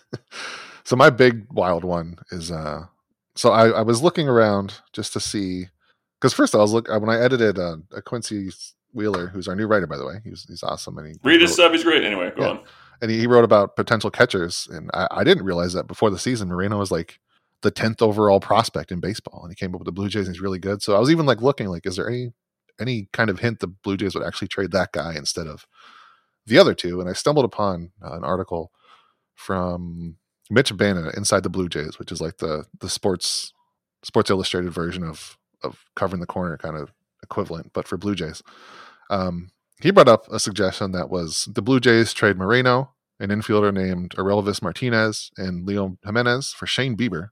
[0.84, 2.86] so my big wild one is uh
[3.36, 5.66] so I, I was looking around just to see
[6.20, 8.50] because first I was look when I edited uh, a Quincy
[8.92, 11.52] Wheeler, who's our new writer by the way, he's he's awesome and he Read his
[11.52, 11.72] stuff.
[11.72, 12.04] He's great.
[12.04, 12.48] Anyway, go Yeah.
[12.50, 12.60] on.
[13.00, 16.18] and he, he wrote about potential catchers and I, I didn't realize that before the
[16.18, 17.18] season Moreno was like
[17.62, 20.34] the tenth overall prospect in baseball and he came up with the Blue Jays and
[20.36, 20.82] he's really good.
[20.82, 22.32] So I was even like looking like is there any
[22.80, 25.66] any kind of hint the Blue Jays would actually trade that guy instead of
[26.46, 27.00] the other two?
[27.00, 28.72] And I stumbled upon uh, an article
[29.34, 30.16] from
[30.52, 33.52] Mitch Bannon inside the Blue Jays, which is like the the sports
[34.04, 38.42] Sports Illustrated version of of covering the corner kind of equivalent, but for Blue Jays.
[39.10, 43.72] Um, he brought up a suggestion that was the Blue Jays trade Moreno, an infielder
[43.72, 47.30] named Orelvis Martinez, and Leo Jimenez for Shane Bieber.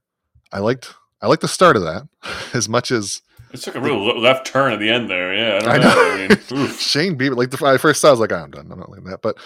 [0.51, 2.07] I liked I liked the start of that
[2.53, 3.21] as much as
[3.53, 5.33] It took a real le- left turn at the end there.
[5.35, 5.95] Yeah, I, don't I know.
[5.95, 6.11] know.
[6.55, 6.67] I mean.
[6.77, 8.71] Shane Bieber, like the I first saw, I was like, "Ah, I'm done.
[8.71, 9.21] I'm not like that.
[9.21, 9.37] But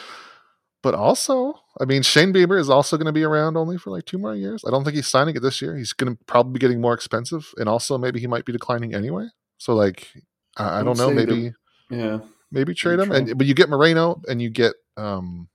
[0.86, 4.06] but also, I mean, Shane Bieber is also going to be around only for like
[4.06, 4.64] two more years.
[4.68, 5.76] I don't think he's signing it this year.
[5.76, 8.94] He's going to probably be getting more expensive, and also maybe he might be declining
[8.94, 9.30] anyway.
[9.58, 10.10] So like,
[10.58, 11.10] I, I don't know.
[11.10, 11.54] Maybe
[11.90, 12.20] yeah.
[12.52, 13.16] maybe trade him, True.
[13.16, 14.74] and but you get Moreno, and you get.
[14.96, 15.50] um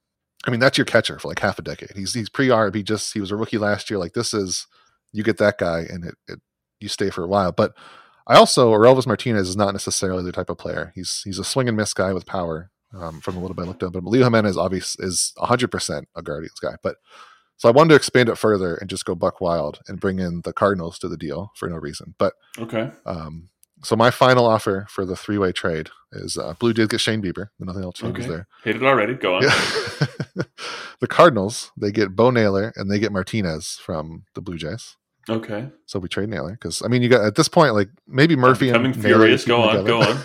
[0.45, 1.93] I mean, that's your catcher for like half a decade.
[1.95, 2.75] He's he's pre arb.
[2.75, 4.01] He just he was a rookie last year.
[4.01, 4.67] Like this is
[5.13, 6.41] you get that guy, and it, it
[6.81, 7.53] you stay for a while.
[7.53, 7.73] But
[8.27, 10.91] I also Elvis Martinez is not necessarily the type of player.
[10.97, 12.73] He's he's a swing and miss guy with power.
[12.95, 16.09] Um, from a little bit I looked up, but Leo Jimenez obvious is 100 percent
[16.17, 16.75] a Guardians guy.
[16.83, 16.97] But
[17.57, 20.41] so I wanted to expand it further and just go buck wild and bring in
[20.45, 22.15] the Cardinals to the deal for no reason.
[22.19, 22.91] But Okay.
[23.07, 23.51] um,
[23.85, 27.23] so my final offer for the three way trade is uh, Blue Jays get Shane
[27.23, 27.49] Bieber.
[27.59, 28.35] Nothing else changes Okay.
[28.35, 28.49] there.
[28.65, 29.15] Hit it already.
[29.15, 29.43] Go on.
[29.43, 29.51] Yeah.
[31.01, 34.97] the Cardinals they get Bo Naylor and they get Martinez from the Blue Jays.
[35.29, 35.69] Okay.
[35.87, 38.69] So we trade Naylor because I mean you got at this point like maybe Murphy
[38.71, 39.45] and Becoming Naylor furious.
[39.45, 39.85] Go on.
[39.85, 40.19] Go on.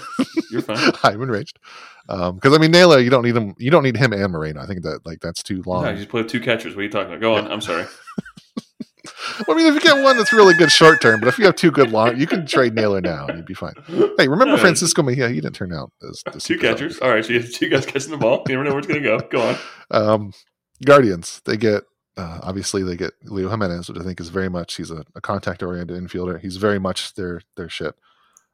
[0.52, 0.94] You're fine.
[1.04, 1.60] I'm enraged
[2.08, 4.62] because I mean Naylor you don't need him you don't need him and Moreno.
[4.62, 5.84] I think that like that's too long.
[5.84, 6.76] No, you just play with two catchers.
[6.76, 7.22] What are you talking about?
[7.22, 7.52] Go on.
[7.52, 7.86] I'm sorry.
[9.48, 11.56] I mean if you get one that's really good short term, but if you have
[11.56, 13.74] two good long, you can trade Naylor now and you'd be fine.
[14.18, 14.58] Hey, remember.
[14.58, 15.30] Francisco Mejia?
[15.30, 17.00] He didn't turn out as the Two catchers.
[17.00, 17.26] All right.
[17.26, 18.44] So you have two guys catching the ball.
[18.48, 19.20] You never know where it's going to go.
[19.20, 19.58] Go on.
[19.92, 20.34] Um,
[20.84, 21.84] Guardians, they get
[22.18, 25.22] uh, obviously they get Leo Jimenez, which I think is very much he's a, a
[25.22, 26.40] contact oriented infielder.
[26.40, 27.96] He's very much their their shit.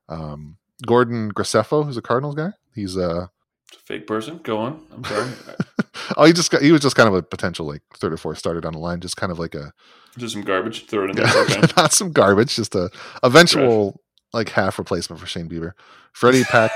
[0.09, 3.29] Um, Gordon Graceffo, who's a Cardinals guy, he's uh a
[3.75, 4.39] fake person.
[4.43, 4.81] Go on.
[4.91, 5.31] I'm sorry.
[6.17, 8.37] oh he just got, he was just kind of a potential like third or fourth
[8.37, 9.73] starter down the line, just kind of like a
[10.17, 10.87] Just some garbage.
[10.87, 11.43] Throw it in there.
[11.43, 11.61] Okay.
[11.77, 12.89] not some garbage, just a
[13.23, 14.01] eventual
[14.33, 15.71] like half replacement for Shane Bieber.
[16.13, 16.71] Freddie Pack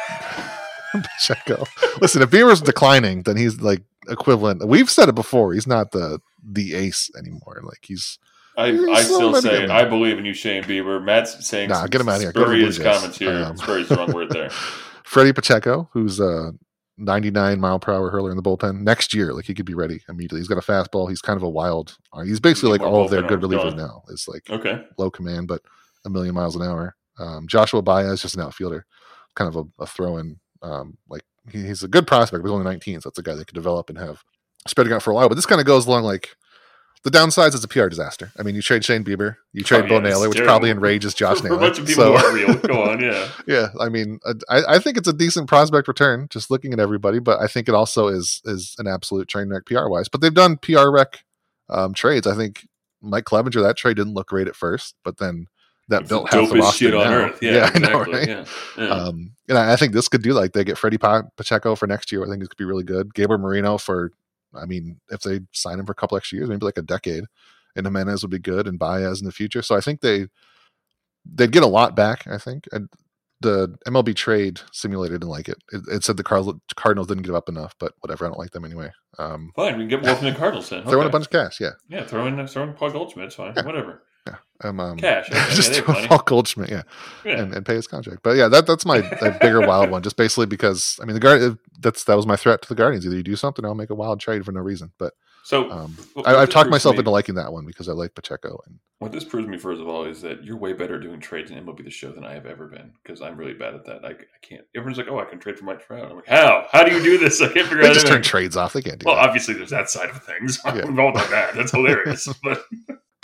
[0.92, 1.66] Pacheco.
[2.02, 4.68] Listen, if Bieber's declining, then he's like equivalent.
[4.68, 5.54] We've said it before.
[5.54, 7.62] He's not the the ace anymore.
[7.64, 8.20] Like he's
[8.58, 9.68] I, I still say.
[9.68, 11.04] I believe in you, Shane Bieber.
[11.04, 12.32] Matt's saying Nah, get him here.
[12.32, 13.44] Go to the spurious comments here.
[13.44, 14.50] Um, spurious the wrong word there.
[15.04, 16.54] Freddie Pacheco, who's a
[16.98, 19.34] 99 mile per hour hurler in the bullpen next year.
[19.34, 20.40] Like he could be ready immediately.
[20.40, 21.10] He's got a fastball.
[21.10, 21.98] He's kind of a wild.
[22.14, 24.04] uh, He's basically like all of their good relievers now.
[24.10, 24.84] It's like Okay.
[24.98, 25.62] low command, but
[26.06, 26.96] a million miles an hour.
[27.20, 28.86] Um, Joshua Baez, just an outfielder,
[29.36, 30.40] kind of a, a throw in.
[30.62, 33.36] Um, like he, he's a good prospect, but he's only 19, so that's a guy
[33.36, 34.24] that could develop and have
[34.68, 35.30] spreading out for a while.
[35.30, 36.36] But this kind of goes along like
[37.06, 38.32] the downsides is a PR disaster.
[38.38, 40.52] I mean, you trade Shane Bieber, you trade Oh, Bo yeah, Naylor, which terrible.
[40.52, 41.58] probably enrages Josh for, for Naylor.
[41.58, 42.56] a bunch of people so, who aren't real.
[42.76, 43.00] Go on.
[43.00, 43.30] Yeah.
[43.48, 46.80] yeah, I mean, uh, I, I think it's a decent prospect return, just looking at
[46.80, 47.20] everybody.
[47.20, 50.10] But I think it also is is an absolute train wreck PR wise.
[50.10, 51.24] But they've done PR wreck
[51.70, 52.28] um, trades.
[52.28, 52.68] I think
[53.02, 55.48] Mike Clevinger that trade didn't look great at first, but then
[55.88, 57.14] that It's the built half the roster shit on now.
[57.18, 57.40] earth.
[57.44, 58.28] Yeah, I know, right?
[58.28, 58.46] Yeah.
[58.76, 58.88] yeah.
[58.88, 61.86] Um, and I, I think this could do like they get Freddie Pa- Pacheco for
[61.86, 62.26] next year.
[62.26, 63.14] I think this could be really good.
[63.14, 64.12] Gabriel Moreno for,
[64.58, 67.26] I mean, if they sign him for a couple extra years, maybe like a decade,
[67.76, 69.62] and Jimenez would be good, and Baez in the future.
[69.62, 70.28] So I think they
[71.26, 72.28] they'd get a lot back.
[72.28, 72.90] I think, and
[73.42, 75.58] the MLB trade simulator didn't like it.
[75.72, 78.26] It, it said the Card- Cardinals didn't give up enough, but whatever.
[78.26, 78.92] I don't like them anyway.
[79.20, 80.84] Um, Fine, we can get more from the Cardinals then.
[80.84, 81.72] Throw in a bunch of cash, yeah.
[81.90, 83.28] Yeah, throw in throw in Paul Goldschmidt.
[83.28, 83.54] It's fine.
[83.54, 84.04] Whatever.
[84.64, 85.30] Um, um, Cash.
[85.30, 86.10] Okay, just yeah, they have.
[86.10, 86.84] Paul Goldschmidt, yeah,
[87.26, 87.40] Yeah.
[87.42, 88.22] and, and pay his contract.
[88.24, 89.02] But yeah, that that's my
[89.42, 90.02] bigger wild one.
[90.02, 93.06] Just basically because I mean the guard that's that was my threat to the Guardians.
[93.06, 94.94] Either you do something, or I'll make a wild trade for no reason.
[94.98, 98.16] But so um, I, i've talked myself me- into liking that one because I like
[98.16, 98.62] Pacheco.
[98.66, 101.20] And What this proves to me, first of all, is that you're way better doing
[101.20, 103.86] trades in MLB the Show than I have ever been because I'm really bad at
[103.88, 104.06] that.
[104.06, 104.64] I, I can't.
[104.74, 106.66] Everyone's like, "Oh, I can trade for Mike Trout." I'm like, "How?
[106.72, 107.94] How do you do this?" I can't figure they out.
[107.94, 108.22] just anything.
[108.22, 108.72] turn trades off.
[108.72, 109.28] They can't do Well, that.
[109.28, 110.62] obviously, there's that side of things.
[110.66, 110.86] Yeah.
[110.86, 111.54] We've all done that.
[111.56, 112.28] That's hilarious.
[112.44, 112.64] but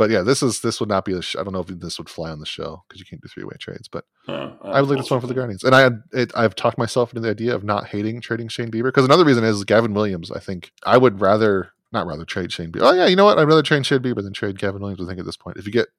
[0.02, 1.22] But yeah, this is this would not be a.
[1.22, 3.28] Sh- I don't know if this would fly on the show because you can't do
[3.28, 3.88] three way trades.
[3.88, 5.64] But uh, I would like this one for the Guardians.
[5.64, 8.72] And I had it, I've talked myself into the idea of not hating trading Shane
[8.72, 10.32] Bieber because another reason is Gavin Williams.
[10.32, 12.82] I think I would rather not rather trade Shane Bieber.
[12.82, 13.38] Oh yeah, you know what?
[13.38, 15.04] I'd rather trade Shane Bieber than trade Gavin Williams.
[15.04, 15.90] I think at this point, if you get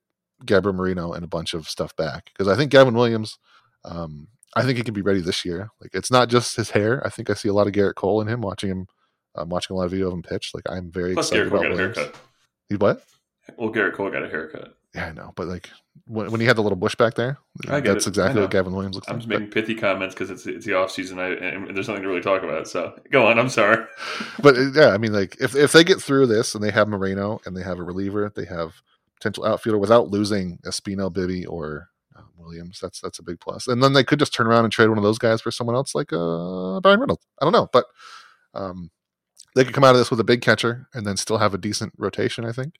[0.45, 3.39] Gabriel Moreno and a bunch of stuff back, because I think Gavin Williams,
[3.85, 5.69] um, I think he can be ready this year.
[5.81, 7.07] Like it's not just his hair.
[7.07, 8.41] I think I see a lot of Gerrit Cole in him.
[8.41, 8.89] Watching him,
[9.37, 10.51] I'm watching a lot of video of him pitch.
[10.55, 12.17] Like I'm very Plus, excited Garrett about Williams.
[12.69, 13.05] He what?
[13.57, 14.77] Well, Gerrit Cole got a haircut.
[14.95, 15.71] Yeah, I know, but like
[16.07, 18.11] when, when he had the little bush back there, that's it.
[18.11, 19.15] Exactly what Gavin Williams looks like.
[19.15, 21.19] I'm just making pithy comments because it's it's the off season.
[21.19, 22.69] I and there's nothing to really talk about.
[22.69, 23.39] So go on.
[23.39, 23.85] I'm sorry.
[24.43, 26.89] but uh, yeah, I mean, like if if they get through this and they have
[26.89, 28.75] Moreno and they have a reliever, they have
[29.17, 32.79] potential outfielder without losing Espino, Bibee, or uh, Williams.
[32.81, 33.69] That's that's a big plus.
[33.69, 35.77] And then they could just turn around and trade one of those guys for someone
[35.77, 37.25] else, like uh, Bryan Reynolds.
[37.41, 37.87] I don't know, but
[38.53, 38.91] um,
[39.55, 41.59] they could come out of this with a big catcher and then still have a
[41.59, 42.75] decent rotation, I think.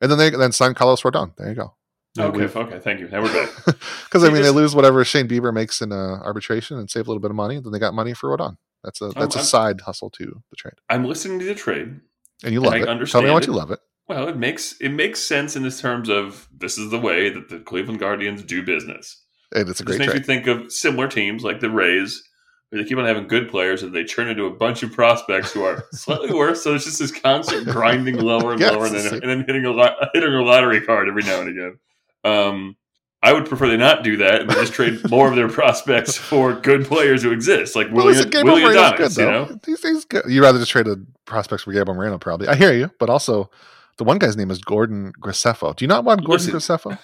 [0.00, 1.34] And then they then sign Carlos Rodon.
[1.36, 1.74] There you go.
[2.18, 2.44] Okay.
[2.58, 2.78] Okay.
[2.80, 3.08] Thank you.
[3.08, 3.48] Now we're good.
[4.04, 7.06] Because I mean, this- they lose whatever Shane Bieber makes in uh, arbitration and save
[7.06, 7.60] a little bit of money.
[7.60, 8.56] Then they got money for Rodon.
[8.84, 12.00] That's a that's a I'm- side hustle to the trade, I'm listening to the trade.
[12.44, 12.80] and you And love I it.
[12.80, 13.48] Tell me understand how much it.
[13.48, 13.80] you love it.
[14.08, 17.48] Well, it makes it makes sense in this terms of this is the way that
[17.50, 19.22] the Cleveland Guardians do business.
[19.54, 20.20] And it's a It just great makes trade.
[20.20, 22.27] me think of similar teams like the Rays, where
[22.70, 25.62] they keep on having good players and they turn into a bunch of prospects who
[25.64, 26.62] are slightly worse.
[26.62, 29.70] So it's just this constant grinding lower and lower, and then, and then hitting a
[29.70, 31.78] lot, hitting a lottery card every now and again.
[32.24, 32.76] Um,
[33.20, 36.52] I would prefer they not do that and just trade more of their prospects for
[36.52, 39.44] good players who exist, like Well, William, Gabriel William Adonis, good you though.
[39.46, 39.60] know.
[39.66, 40.22] He's, he's good.
[40.28, 42.46] You rather just trade a prospects for Gabriel Moreno, probably.
[42.46, 43.50] I hear you, but also
[43.96, 45.74] the one guy's name is Gordon Graceffo.
[45.74, 46.96] Do you not want Gordon Listen, Graceffo?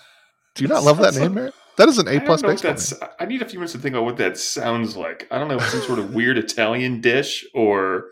[0.55, 1.55] Do you not love that name, like- Merritt?
[1.77, 3.11] That is an A plus baseball name.
[3.19, 5.27] I need a few minutes to think about what that sounds like.
[5.31, 8.07] I don't know, some sort of weird Italian dish or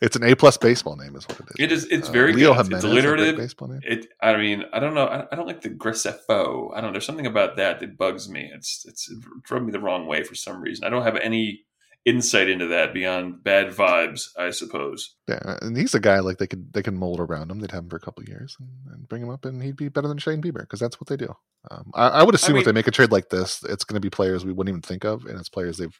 [0.00, 1.54] It's an A plus baseball name, is what it is.
[1.58, 1.84] it is.
[1.86, 2.64] It's Uh, very Leo good.
[2.66, 3.36] Jimenez, It's alliterative.
[3.36, 3.80] baseball name.
[3.82, 4.06] It.
[4.22, 5.06] I mean, I don't know.
[5.06, 6.70] I, I don't like the Graceffo.
[6.72, 6.88] I don't.
[6.88, 6.92] know.
[6.92, 8.50] There's something about that that bugs me.
[8.54, 9.18] It's it's it
[9.50, 10.84] rubbed me the wrong way for some reason.
[10.84, 11.64] I don't have any
[12.06, 14.28] insight into that beyond bad vibes.
[14.38, 15.14] I suppose.
[15.28, 17.58] Yeah, and he's a guy like they could they can mold around him.
[17.58, 19.76] They'd have him for a couple of years and, and bring him up, and he'd
[19.76, 21.34] be better than Shane Bieber because that's what they do.
[21.70, 24.00] Um, I, I would assume mean- if they make a trade like this, it's going
[24.00, 25.98] to be players we wouldn't even think of, and it's players they've.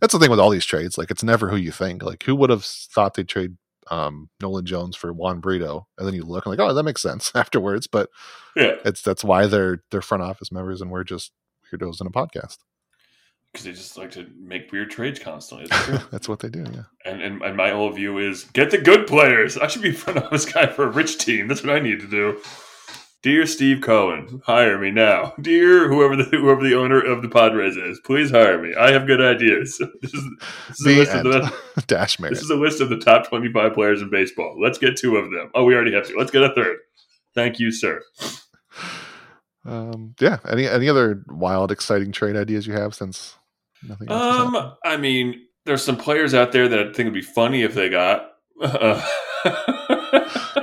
[0.00, 0.96] That's the thing with all these trades.
[0.96, 2.02] Like it's never who you think.
[2.02, 3.56] Like who would have thought they'd trade
[3.90, 7.02] um, Nolan Jones for Juan Brito, and then you look and like, oh, that makes
[7.02, 7.86] sense afterwards.
[7.88, 8.10] But
[8.54, 11.32] Yeah, it's that's why they're they're front office members, and we're just
[11.72, 12.58] weirdos in a podcast.
[13.52, 15.66] Because they just like to make weird trades constantly.
[16.10, 16.64] That's what they do.
[16.72, 16.82] Yeah.
[17.04, 19.56] and, and and my whole view is get the good players.
[19.56, 21.48] I should be front office guy for a rich team.
[21.48, 22.40] That's what I need to do.
[23.20, 25.34] Dear Steve Cohen, hire me now.
[25.40, 28.74] Dear whoever the whoever the owner of the Padres is, please hire me.
[28.78, 29.76] I have good ideas.
[30.02, 30.24] This is
[30.68, 31.86] this is a list of the end.
[31.88, 34.56] Dash this is a list of the top twenty five players in baseball.
[34.60, 35.50] Let's get two of them.
[35.54, 36.16] Oh, we already have two.
[36.16, 36.76] Let's get a third.
[37.34, 38.02] Thank you, sir.
[39.64, 40.38] Um, yeah.
[40.48, 43.36] Any any other wild, exciting trade ideas you have since
[43.86, 44.54] nothing else?
[44.56, 47.74] Um, I mean, there's some players out there that I think would be funny if
[47.74, 48.32] they got.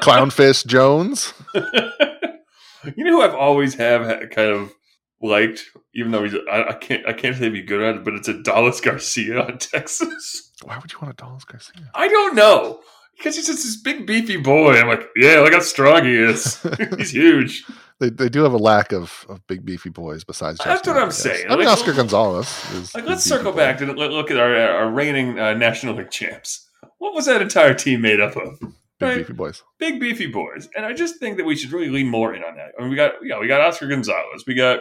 [0.02, 1.34] Clownfish Jones.
[1.54, 4.74] you know who I've always have ha- kind of
[5.22, 8.14] liked, even though he's I, I can't I can't say he's good at it, but
[8.14, 10.52] it's Adolis Garcia on Texas.
[10.64, 11.90] Why would you want Adolis Garcia?
[11.94, 12.80] I don't know
[13.18, 14.74] because he's just this big beefy boy.
[14.74, 16.62] I'm like, yeah, look how strong he is.
[16.98, 17.64] he's huge.
[18.00, 20.60] They, they do have a lack of, of big beefy boys besides.
[20.64, 21.46] That's what I'm saying.
[21.48, 22.94] I mean, Like, Oscar Gonzalez is.
[22.94, 23.58] Like, let's circle boy.
[23.58, 26.68] back to look look at our, our reigning uh, National League champs.
[26.98, 28.60] What was that entire team made up of?
[29.00, 29.18] big right?
[29.18, 29.64] beefy boys.
[29.78, 32.56] big beefy boys, and I just think that we should really lean more in on
[32.56, 32.72] that.
[32.78, 34.80] I mean, we got yeah, we got Oscar Gonzalez, we got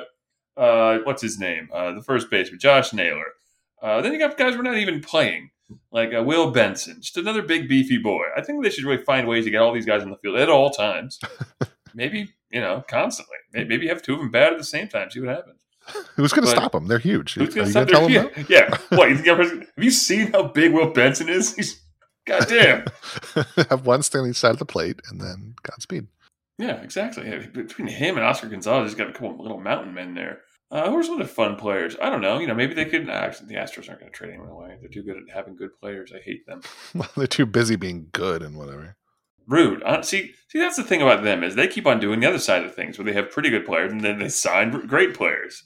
[0.56, 3.32] uh, what's his name, uh, the first baseman, Josh Naylor.
[3.82, 5.50] Uh, then you got guys we're not even playing,
[5.92, 8.24] like uh, Will Benson, just another big beefy boy.
[8.36, 10.36] I think they should really find ways to get all these guys on the field
[10.36, 11.20] at all times.
[11.94, 13.36] maybe you know constantly.
[13.52, 15.10] Maybe, maybe have two of them bad at the same time.
[15.10, 15.60] See what happens.
[16.16, 16.86] Who's going to stop them?
[16.86, 17.34] They're huge.
[17.34, 18.78] Who's stop going to tell them yeah, yeah.
[18.88, 21.54] What you Have you seen how big Will Benson is?
[21.54, 21.82] He's
[22.26, 22.86] goddamn.
[23.68, 26.06] have one standing side of the plate and then Godspeed.
[26.58, 27.28] Yeah, exactly.
[27.28, 30.40] Yeah, between him and Oscar Gonzalez, he's got a couple little mountain men there.
[30.70, 31.96] Uh, who are some other fun players?
[32.00, 32.38] I don't know.
[32.38, 33.08] You know, maybe they could.
[33.08, 34.76] Actually, the Astros aren't going to trade anyone away.
[34.80, 36.12] They're too good at having good players.
[36.14, 36.62] I hate them.
[37.16, 38.96] They're too busy being good and whatever.
[39.46, 39.82] Rude.
[39.82, 42.38] Uh, see, see, that's the thing about them is they keep on doing the other
[42.38, 45.64] side of things where they have pretty good players and then they sign great players.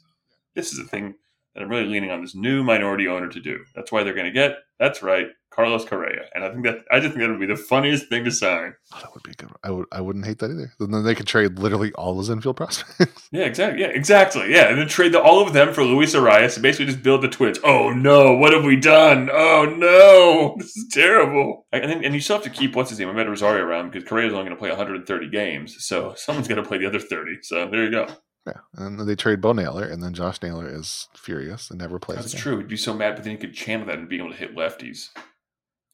[0.55, 1.14] This is the thing
[1.55, 3.64] that I'm really leaning on this new minority owner to do.
[3.74, 4.57] That's why they're going to get.
[4.79, 7.56] That's right, Carlos Correa, and I think that I just think that would be the
[7.56, 8.74] funniest thing to sign.
[8.94, 9.50] Oh, that would be good.
[9.64, 9.86] I would.
[9.90, 10.72] I wouldn't hate that either.
[10.78, 13.18] Then they could trade literally all his infield prospects.
[13.32, 13.80] Yeah, exactly.
[13.80, 14.52] Yeah, exactly.
[14.54, 17.22] Yeah, and then trade the, all of them for Luis Arraez and basically just build
[17.22, 17.59] the Twins.
[17.64, 19.28] Oh no, what have we done?
[19.32, 21.66] Oh no, this is terrible.
[21.72, 24.09] And then, and you still have to keep what's his name, Amed Rosario around because
[24.09, 27.38] Correa's only going to play 130 games, so someone's going to play the other 30.
[27.42, 28.06] So there you go.
[28.46, 31.98] yeah, and then they trade Bo Naylor, and then Josh Naylor is furious and never
[31.98, 32.18] plays.
[32.18, 32.42] That's again.
[32.42, 32.59] true.
[32.59, 34.54] He'd be so mad, but then you could channel that and be able to hit
[34.54, 35.09] lefties.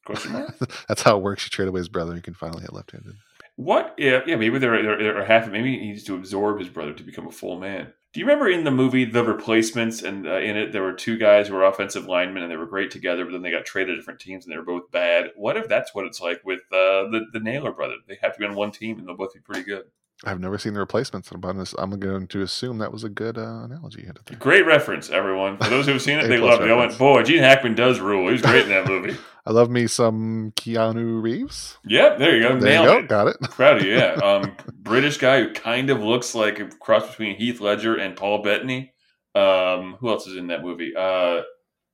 [0.05, 0.57] Question mark.
[0.87, 1.45] That's how it works.
[1.45, 3.15] You trade away his brother, you can finally hit left-handed.
[3.57, 6.93] What if, yeah, maybe they're, they're, they're half, maybe he needs to absorb his brother
[6.93, 7.93] to become a full man.
[8.11, 11.17] Do you remember in the movie The Replacements, and uh, in it, there were two
[11.17, 13.93] guys who were offensive linemen and they were great together, but then they got traded
[13.93, 15.31] to different teams and they were both bad?
[15.35, 17.95] What if that's what it's like with uh, the, the Naylor brother?
[18.07, 19.85] They have to be on one team and they'll both be pretty good.
[20.23, 23.63] I've never seen the replacements, but I'm, going to assume that was a good uh,
[23.65, 24.37] analogy you had there.
[24.39, 25.57] Great reference, everyone.
[25.57, 26.71] For those who have seen it, they loved it.
[26.71, 28.27] I went, boy, Gene Hackman does rule.
[28.27, 29.17] He was great in that movie.
[29.45, 31.77] I love me some Keanu Reeves.
[31.85, 32.59] yep, there you go.
[32.59, 32.97] There you go.
[32.99, 33.07] it.
[33.09, 33.41] Got it.
[33.41, 34.15] Proud of you, yeah.
[34.23, 38.41] Um, British guy who kind of looks like a cross between Heath Ledger and Paul
[38.41, 38.93] Bettany.
[39.35, 40.93] Um, who else is in that movie?
[40.95, 41.41] Uh,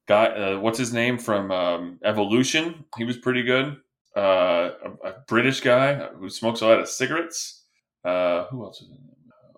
[0.08, 2.86] guy, uh, what's his name from um, Evolution?
[2.98, 3.78] He was pretty good.
[4.16, 4.70] Uh,
[5.04, 7.61] a, a British guy who smokes a lot of cigarettes.
[8.04, 9.02] Uh, who else is in it?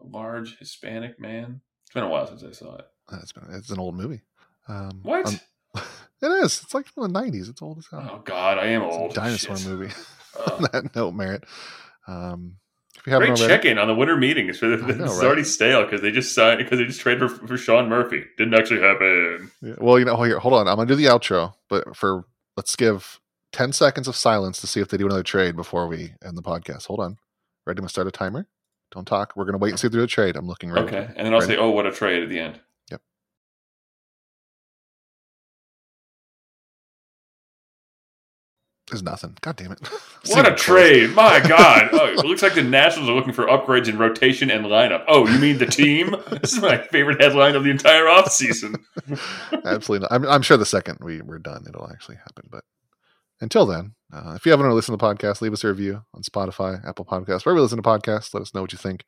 [0.01, 1.61] A large Hispanic man.
[1.85, 2.85] It's been a while since I saw it.
[3.21, 4.21] It's been it's an old movie.
[4.67, 5.27] Um, What?
[5.27, 5.39] um,
[6.21, 6.61] it is.
[6.63, 7.49] It's like from the '90s.
[7.49, 8.09] It's old as hell.
[8.13, 9.13] oh God, I am It's a old.
[9.13, 9.67] dinosaur Shit.
[9.67, 9.93] movie.
[10.35, 11.43] Uh, On that note, Merritt.
[12.07, 12.55] Um,
[12.97, 14.57] if you haven't Great already, check in on the winter meetings.
[14.57, 15.25] For the, know, it's right?
[15.27, 18.23] already stale because they just signed because they just traded for, for Sean Murphy.
[18.39, 19.51] Didn't actually happen.
[19.61, 20.67] Yeah, well, you know, here, hold on.
[20.67, 22.25] I'm gonna do the outro, but for
[22.57, 23.19] let's give
[23.51, 26.41] 10 seconds of silence to see if they do another trade before we end the
[26.41, 26.87] podcast.
[26.87, 27.17] Hold on.
[27.65, 27.77] Ready?
[27.79, 28.47] I'm gonna start a timer.
[28.91, 29.33] Don't talk.
[29.35, 30.35] We're gonna wait and see through a trade.
[30.35, 30.83] I'm looking right.
[30.83, 31.53] Okay, and then I'll Ready?
[31.53, 32.59] say, "Oh, what a trade!" at the end.
[32.91, 33.01] Yep.
[38.89, 39.37] There's nothing.
[39.41, 39.79] God damn it.
[40.27, 41.09] What a trade!
[41.09, 41.89] My God!
[41.91, 45.03] Oh, it looks like the Nationals are looking for upgrades in rotation and lineup.
[45.09, 46.15] Oh, you mean the team?
[46.41, 48.79] this is my favorite headline of the entire offseason.
[49.65, 50.13] Absolutely not.
[50.13, 52.47] I'm, I'm sure the second we, we're done, it'll actually happen.
[52.49, 52.63] But
[53.41, 56.03] until then, uh, if you haven't already listened to the podcast, leave us a review
[56.13, 58.33] on Spotify, Apple Podcasts, wherever you listen to podcasts.
[58.33, 59.05] Let us know what you think.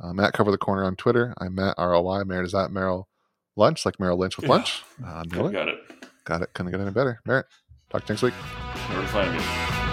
[0.00, 1.32] Uh, Matt Cover the Corner on Twitter.
[1.38, 2.24] I'm Matt ROI.
[2.24, 3.08] Merritt is at Merrill
[3.56, 4.82] Lunch, like Merrill Lynch with lunch.
[5.04, 5.50] Uh, Miller.
[5.50, 5.78] Got it.
[6.24, 6.52] Got it.
[6.54, 7.20] Couldn't get any better.
[7.24, 7.46] Merritt,
[7.90, 8.34] talk to you next week.
[8.34, 9.83] To find me?